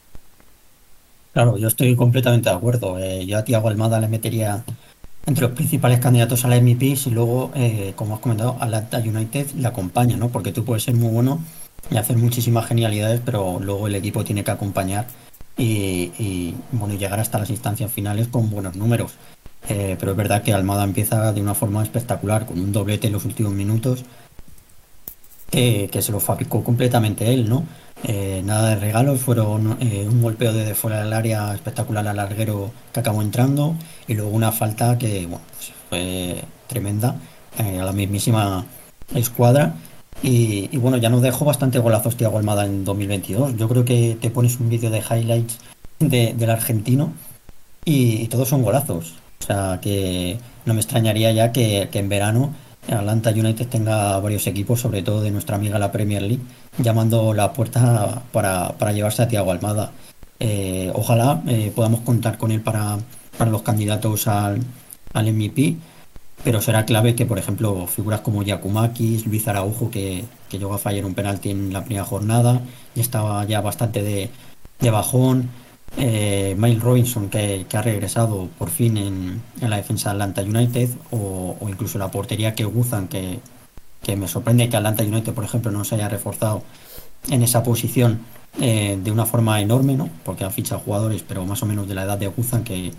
[1.33, 2.99] Claro, yo estoy completamente de acuerdo.
[2.99, 4.65] Eh, yo a Tiago Almada le metería
[5.27, 9.51] entre los principales candidatos a la MVP y luego, eh, como has comentado, Atlanta United
[9.53, 10.29] le acompaña, ¿no?
[10.29, 11.41] Porque tú puedes ser muy bueno
[11.91, 15.07] y hacer muchísimas genialidades, pero luego el equipo tiene que acompañar
[15.57, 19.15] y, y bueno, llegar hasta las instancias finales con buenos números.
[19.69, 23.13] Eh, pero es verdad que Almada empieza de una forma espectacular, con un doblete en
[23.13, 24.05] los últimos minutos,
[25.51, 27.65] que se lo fabricó completamente él, ¿no?
[28.05, 32.71] Eh, nada de regalos, fueron eh, un golpeo desde fuera del área espectacular al larguero
[32.93, 33.75] que acabó entrando
[34.07, 37.17] y luego una falta que pues fue tremenda
[37.59, 38.67] a la mismísima
[39.15, 39.75] escuadra.
[40.23, 43.57] Y, bueno, ya nos dejó bastante golazos Tiago Almada en 2022.
[43.57, 45.59] Yo creo que te pones un vídeo de highlights
[45.99, 47.13] del argentino
[47.85, 49.15] y todos son golazos.
[49.47, 52.53] O sea que no me extrañaría ya que, en verano
[52.89, 56.43] Atlanta United tenga varios equipos, sobre todo de nuestra amiga la Premier League,
[56.79, 59.93] llamando la puerta para, llevarse a Tiago Almada.
[60.41, 62.99] Eh, ojalá eh, podamos contar con él para,
[63.49, 64.61] los candidatos al,
[65.13, 65.77] al MVP,
[66.43, 70.79] pero será clave que, por ejemplo, figuras como Yakumakis, Luis Araujo, que, que llegó a
[70.79, 72.63] fallar un penalti en la primera jornada,
[72.97, 74.29] y estaba ya bastante de,
[74.81, 75.51] de bajón
[75.99, 81.57] eh, Miles Robinson, que, ha regresado por fin en, la defensa de Atlanta United, o,
[81.69, 83.41] incluso la portería que Guzan, que,
[84.17, 86.63] me sorprende que Atlanta United, por ejemplo, no se haya reforzado
[87.29, 88.21] en esa posición
[88.61, 90.09] eh, de una forma enorme, ¿no?
[90.25, 92.93] porque han fichado jugadores, pero más o menos de la edad de Guzan, que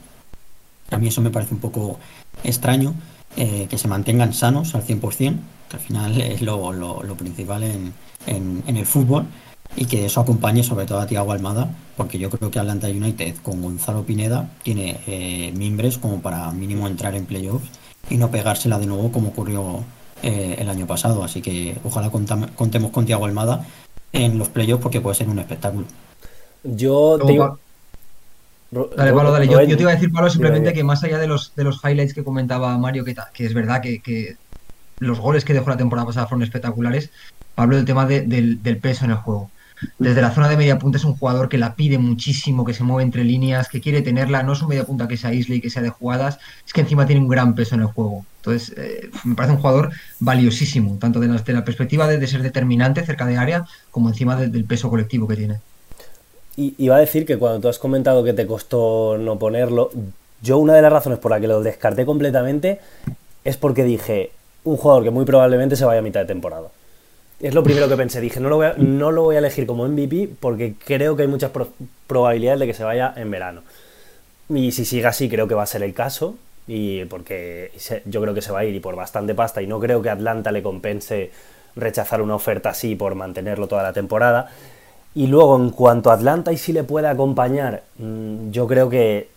[0.91, 1.99] a mí eso me parece un poco
[2.43, 2.93] extraño,
[3.37, 5.37] eh, que se mantengan sanos al 100%,
[5.69, 7.93] que al final es lo, principal en,
[8.25, 9.27] en el fútbol
[9.75, 13.35] y que eso acompañe sobre todo a Tiago Almada, porque yo creo que Atlanta United
[13.43, 17.69] con Gonzalo Pineda tiene eh, mimbres como para mínimo entrar en playoffs
[18.09, 19.83] y no pegársela de nuevo como ocurrió
[20.23, 21.23] eh, el año pasado.
[21.23, 23.65] Así que ojalá contemos con Tiago Almada
[24.13, 25.85] en los playoffs porque puede ser un espectáculo.
[26.63, 27.37] Yo te
[28.69, 29.47] Dale, Pablo, dale.
[29.47, 32.13] Yo, te iba a decir, Pablo, simplemente que más allá de los, de los highlights
[32.13, 34.35] que comentaba Mario, que, que es verdad que, que,
[34.99, 37.11] los goles que dejó la temporada pasada fueron espectaculares,
[37.55, 39.51] Pablo, el tema del, del peso en el juego
[39.97, 42.83] desde la zona de media punta es un jugador que la pide muchísimo, que se
[42.83, 44.43] mueve entre líneas, que quiere tenerla.
[44.43, 46.81] No es un media punta que se aísle y que sea de jugadas, es que
[46.81, 48.25] encima tiene un gran peso en el juego.
[48.37, 53.25] Entonces, eh, me parece un jugador valiosísimo, tanto de la, perspectiva de, ser determinante cerca
[53.25, 55.59] de área, como encima del peso colectivo que tiene.
[56.55, 59.91] Y iba a decir que cuando tú has comentado que te costó no ponerlo,
[60.41, 62.79] yo una de las razones por la que lo descarté completamente
[63.43, 64.31] es porque dije,
[64.63, 66.67] un jugador que muy probablemente se vaya a mitad de temporada.
[67.39, 68.19] Es lo primero que pensé.
[68.19, 71.23] Dije, no lo, voy a, no lo voy a elegir como MVP porque creo que
[71.23, 71.51] hay muchas
[72.07, 73.61] probabilidades de que se vaya en verano.
[74.49, 76.35] Y si sigue así, creo que va a ser el caso.
[76.67, 77.71] y porque
[78.05, 80.09] yo creo que se va a ir y por bastante pasta y no creo que
[80.09, 81.31] Atlanta le compense
[81.77, 84.49] rechazar una oferta así por mantenerlo toda la temporada.
[85.15, 89.29] Y luego, en cuanto a Atlanta y si le puede acompañar, mm, yo creo que,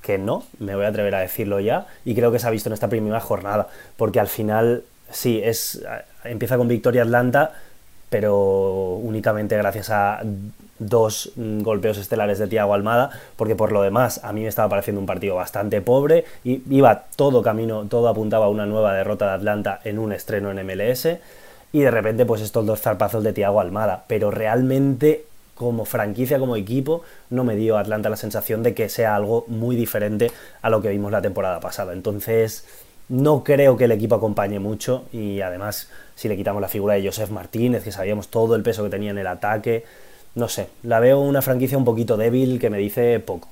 [0.00, 2.68] que no, me voy a atrever a decirlo ya, y creo que se ha visto
[2.68, 5.82] en esta primera jornada, porque al final, sí, es
[6.24, 7.52] empieza con victoria Atlanta,
[8.08, 10.22] pero únicamente gracias a
[10.78, 15.00] dos golpeos estelares de Tiago Almada, porque por lo demás a mí me estaba pareciendo
[15.00, 19.32] un partido bastante pobre y iba todo camino, todo apuntaba a una nueva derrota de
[19.32, 21.08] Atlanta en un estreno en MLS
[21.72, 26.56] y de repente pues estos dos zarpazos de Tiago Almada, pero realmente como franquicia, como
[26.56, 30.82] equipo, no me dio Atlanta la sensación de que sea algo muy diferente a lo
[30.82, 31.92] que vimos la temporada pasada.
[31.92, 32.66] Entonces,
[33.08, 37.04] no creo que el equipo acompañe mucho y además si le quitamos la figura de
[37.04, 39.84] Joseph Martínez, que sabíamos todo el peso que tenía en el ataque,
[40.34, 43.48] no sé, la veo una franquicia un poquito débil que me dice poco.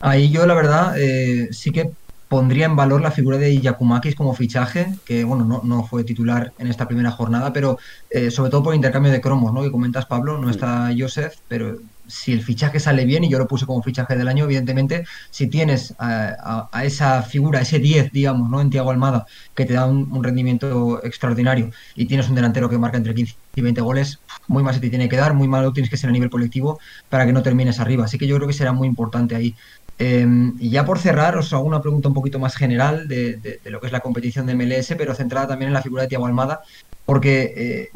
[0.00, 1.90] Ahí yo la verdad eh, sí que
[2.28, 6.68] pondría en valor la figura de Yakumakis como fichaje, que bueno, no, fue titular en
[6.68, 7.78] esta primera jornada, pero
[8.10, 9.62] eh, sobre todo por intercambio de cromos, ¿no?
[9.62, 13.46] Que comentas Pablo, no está Joseph, pero si el fichaje sale bien, y yo lo
[13.46, 18.60] puse como fichaje del año, evidentemente, si tienes a, esa figura, ese 10, digamos, ¿no?
[18.60, 22.96] En Tiago Almada, que te da un, rendimiento extraordinario, y tienes un delantero que marca
[22.96, 25.90] entre 15 y 20 goles, muy mal se te tiene que dar, muy malo tienes
[25.90, 26.78] que ser a nivel colectivo
[27.08, 28.04] para que no termines arriba.
[28.04, 29.54] Así que yo creo que será muy importante ahí.
[29.98, 33.80] Em, y ya por cerrar, os hago una pregunta un poquito más general de, lo
[33.80, 36.62] que es la competición de MLS, pero centrada también en la figura de Tiago Almada,
[37.04, 37.90] porque eh,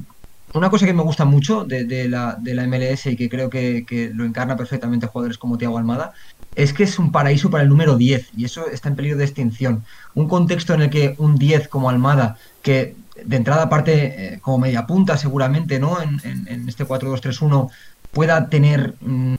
[0.55, 4.11] una cosa que me gusta mucho de, la, de la, MLS y que creo que,
[4.15, 6.13] lo encarna perfectamente jugadores como Tiago Almada,
[6.55, 9.25] es que es un paraíso para el número 10 y eso está en peligro de
[9.25, 9.85] extinción.
[10.15, 14.59] Un contexto en el que un 10 como Almada, que de entrada parte eh, como
[14.59, 16.01] media punta seguramente, ¿no?
[16.01, 17.71] En, en este 4-2-3-1
[18.13, 19.35] pueda tener mm,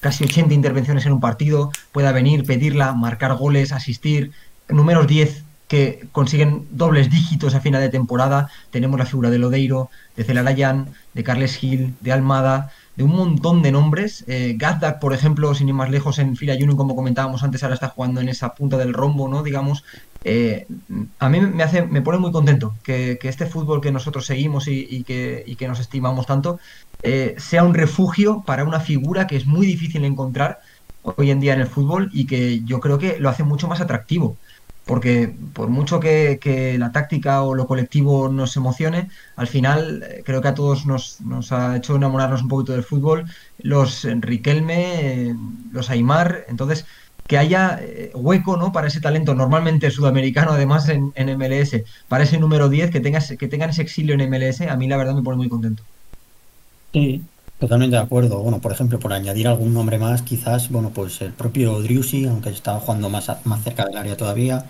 [0.00, 4.32] casi 80 intervenciones en un partido, pueda venir, pedirla, marcar goles, asistir,
[4.68, 8.48] números 10 que consiguen dobles dígitos a final de temporada.
[8.70, 13.62] Tenemos la figura de Lodeiro, de Celarayan, de Carles Gil, de Almada, de un montón
[13.62, 14.24] de nombres.
[14.28, 17.74] Eh, Gazdak, por ejemplo, sin ir más lejos en Fila Junior, como comentábamos antes, ahora
[17.74, 19.42] está jugando en esa punta del rombo, ¿no?
[19.42, 19.84] Digamos.
[20.26, 20.66] Eh,
[21.18, 25.04] a mí me hace, me pone muy contento que, este fútbol que nosotros seguimos y,
[25.04, 26.58] que, y que nos estimamos tanto
[27.06, 30.60] eh, sea un refugio para una figura que es muy difícil encontrar
[31.02, 33.82] hoy en día en el fútbol y que yo creo que lo hace mucho más
[33.82, 34.38] atractivo.
[34.84, 40.42] Porque por mucho que, la táctica o lo colectivo nos emocione, al final eh, creo
[40.42, 41.20] que a todos nos,
[41.52, 43.24] ha hecho enamorarnos un poquito del fútbol,
[43.58, 45.34] los Riquelme, eh,
[45.72, 46.86] los Aymar, entonces
[47.26, 47.80] que haya
[48.14, 48.70] hueco ¿no?
[48.72, 53.34] para ese talento normalmente sudamericano, además en, en MLS, para ese número 10, que, tengas,
[53.38, 55.84] que tengan ese exilio en MLS, a mí la verdad me pone muy contento.
[56.92, 57.28] Sí,
[57.58, 58.40] totalmente de acuerdo.
[58.40, 62.50] Bueno, por ejemplo, por añadir algún nombre más, quizás, bueno, pues el propio Driussi, aunque
[62.50, 64.66] estaba jugando más, más cerca del área todavía,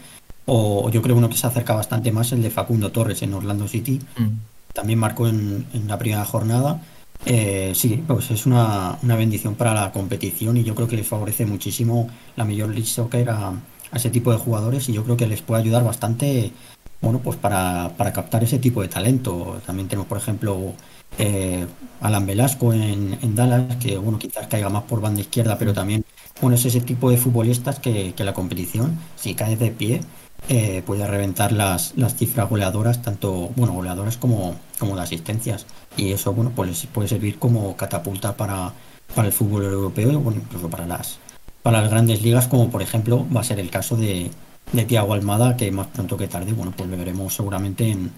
[0.47, 3.67] o yo creo uno que se acerca bastante más, el de Facundo Torres en Orlando
[3.69, 4.01] City.
[4.19, 4.29] Mm.
[4.73, 6.83] También marcó en, la primera jornada.
[7.27, 11.47] Eh, sí, pues es una, bendición para la competición y yo creo que les favorece
[11.47, 15.27] muchísimo la Major League Soccer a, a ese tipo de jugadores y yo creo que
[15.27, 16.53] les puede ayudar bastante,
[17.01, 19.61] bueno, pues para, para captar ese tipo de talento.
[19.65, 20.75] También tenemos, por ejemplo,
[21.19, 21.67] eh,
[22.01, 26.05] Alan Velasco en, Dallas, que bueno, quizás caiga más por banda izquierda, pero también
[26.41, 30.01] bueno, es ese tipo de futbolistas que, la competición, si cae de pie,
[30.49, 35.67] eh, puede reventar las, cifras goleadoras, tanto bueno, goleadoras como, como de asistencias.
[35.97, 38.73] Y eso bueno, pues puede servir como catapulta para,
[39.15, 41.19] para el fútbol europeo y bueno, incluso para las,
[41.63, 44.31] para las grandes ligas, como por ejemplo va a ser el caso de,
[44.73, 48.11] de Tiago Almada, que más pronto que tarde, bueno, pues lo veremos seguramente en,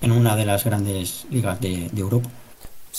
[0.00, 2.28] en una de las grandes ligas de, Europa.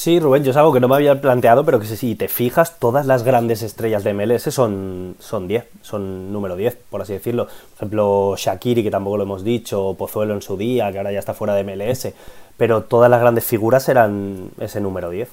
[0.02, 2.80] Sí, Rubén, yo es algo que no me había planteado, pero que si te fijas,
[2.80, 7.48] todas las grandes estrellas de MLS son, son 10, son número 10, por así decirlo.
[7.48, 11.20] Por ejemplo, Shakiri, que tampoco lo hemos dicho, Pozuelo en su día, que ahora ya
[11.20, 12.14] está fuera de MLS,
[12.56, 15.28] pero todas las grandes figuras eran ese número 10.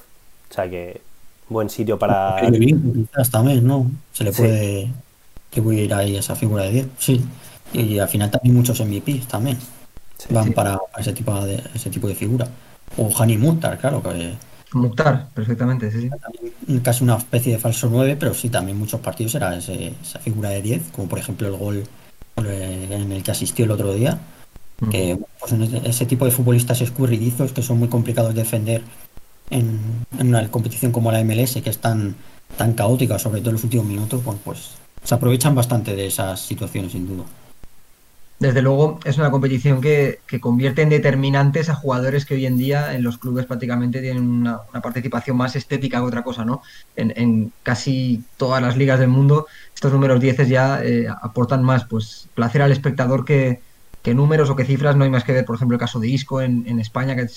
[0.49, 0.99] O sea que
[1.47, 2.35] buen sitio para...
[2.41, 3.89] Quizás también, ¿no?
[4.11, 4.91] Se le puede
[5.55, 7.25] ir ahí esa figura de 10, sí.
[7.71, 9.57] Y al final también muchos MVPs también
[10.29, 12.49] van Para, ese tipo de ese tipo de figura.
[12.97, 14.03] O Hani Mukhtar, claro.
[14.03, 14.33] Que,
[14.73, 16.79] Mukhtar, perfectamente, sí, sí.
[16.81, 20.61] Casi una especie de falso 9, pero sí, también muchos partidos era esa figura de
[20.61, 21.83] 10, como por ejemplo el gol
[22.45, 24.19] eh, en el que asistió el otro día.
[24.91, 25.53] Que pues,
[25.85, 28.83] ese tipo de futbolistas escurridizos que son muy complicados de defender
[29.49, 29.79] en,
[30.19, 32.15] una competición como la MLS, que es tan,
[32.57, 34.71] tan caótica, sobre todo en los últimos minutos, pues
[35.03, 37.23] se aprovechan bastante de esas situaciones, sin duda.
[38.39, 42.93] Desde luego es una competición que, convierte en determinantes a jugadores que hoy en día
[42.93, 46.61] en los clubes prácticamente tienen una, participación más estética que otra cosa, ¿no?
[46.95, 52.29] En, casi todas las ligas del mundo estos números 10 ya eh, aportan más pues
[52.35, 53.61] placer al espectador que,
[54.07, 56.07] que números o qué cifras no hay más que ver, por ejemplo, el caso de
[56.07, 57.27] Isco en, España, que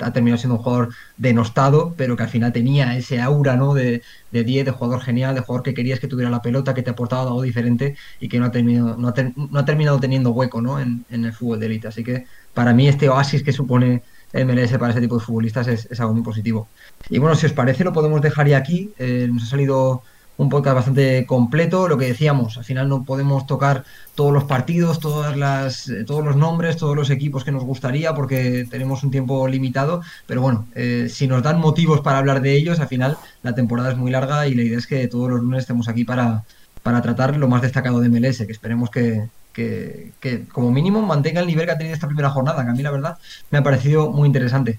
[0.00, 3.72] ha terminado siendo un jugador denostado, pero que al final tenía ese aura ¿no?
[3.72, 6.82] de, de 10, de jugador genial, de jugador que querías que tuviera la pelota, que
[6.82, 10.78] te aportaba algo diferente y que no ha terminado, no ha, terminado teniendo hueco ¿no?
[10.78, 11.88] en, el fútbol de élite.
[11.88, 14.02] Así que para mí este oasis que supone
[14.34, 16.68] MLS para ese tipo de futbolistas es, algo muy positivo.
[17.08, 18.92] Y bueno, si os parece, lo podemos dejar ya aquí.
[18.98, 20.02] Eh, nos ha salido
[20.38, 21.88] un podcast bastante completo.
[21.88, 23.84] Lo que decíamos, al final no podemos tocar
[24.14, 28.66] todos los partidos, todas las, todos los nombres, todos los equipos que nos gustaría porque
[28.70, 30.00] tenemos un tiempo limitado.
[30.26, 33.90] Pero bueno, eh, si nos dan motivos para hablar de ellos, al final la temporada
[33.90, 36.44] es muy larga y la idea es que todos los lunes estemos aquí para,
[36.82, 41.48] para tratar lo más destacado de MLS, que esperemos que, que, como mínimo mantenga el
[41.48, 43.18] nivel que ha tenido esta primera jornada, que a mí la verdad
[43.50, 44.78] me ha parecido muy interesante.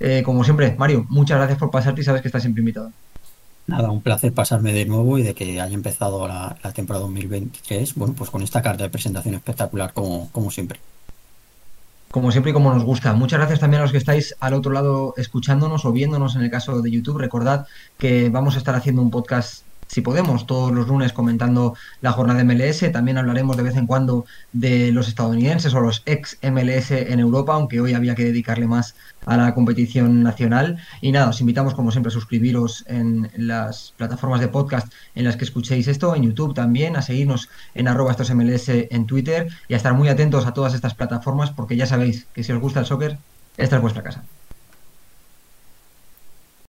[0.00, 2.92] Eh, como siempre, Mario, muchas gracias por pasarte y sabes que estás siempre invitado.
[3.68, 8.14] Nada, un placer pasarme de nuevo y de que haya empezado la, temporada 2023, bueno,
[8.14, 10.80] pues con esta carta de presentación espectacular como, como siempre.
[12.10, 13.12] Como siempre y como nos gusta.
[13.12, 16.50] Muchas gracias también a los que estáis al otro lado escuchándonos o viéndonos en el
[16.50, 17.18] caso de YouTube.
[17.18, 17.66] Recordad
[17.98, 22.42] que vamos a estar haciendo un podcast si podemos, todos los lunes comentando la jornada
[22.42, 22.92] de MLS.
[22.92, 27.54] También hablaremos de vez en cuando de los estadounidenses o los ex MLS en Europa,
[27.54, 28.94] aunque hoy había que dedicarle más
[29.26, 30.78] a la competición nacional.
[31.00, 35.36] Y nada, os invitamos como siempre a suscribiros en las plataformas de podcast en las
[35.36, 39.74] que escuchéis esto, en YouTube también, a seguirnos en arroba estos MLS en Twitter y
[39.74, 42.80] a estar muy atentos a todas estas plataformas porque ya sabéis que si os gusta
[42.80, 43.18] el soccer,
[43.56, 44.22] esta es vuestra casa.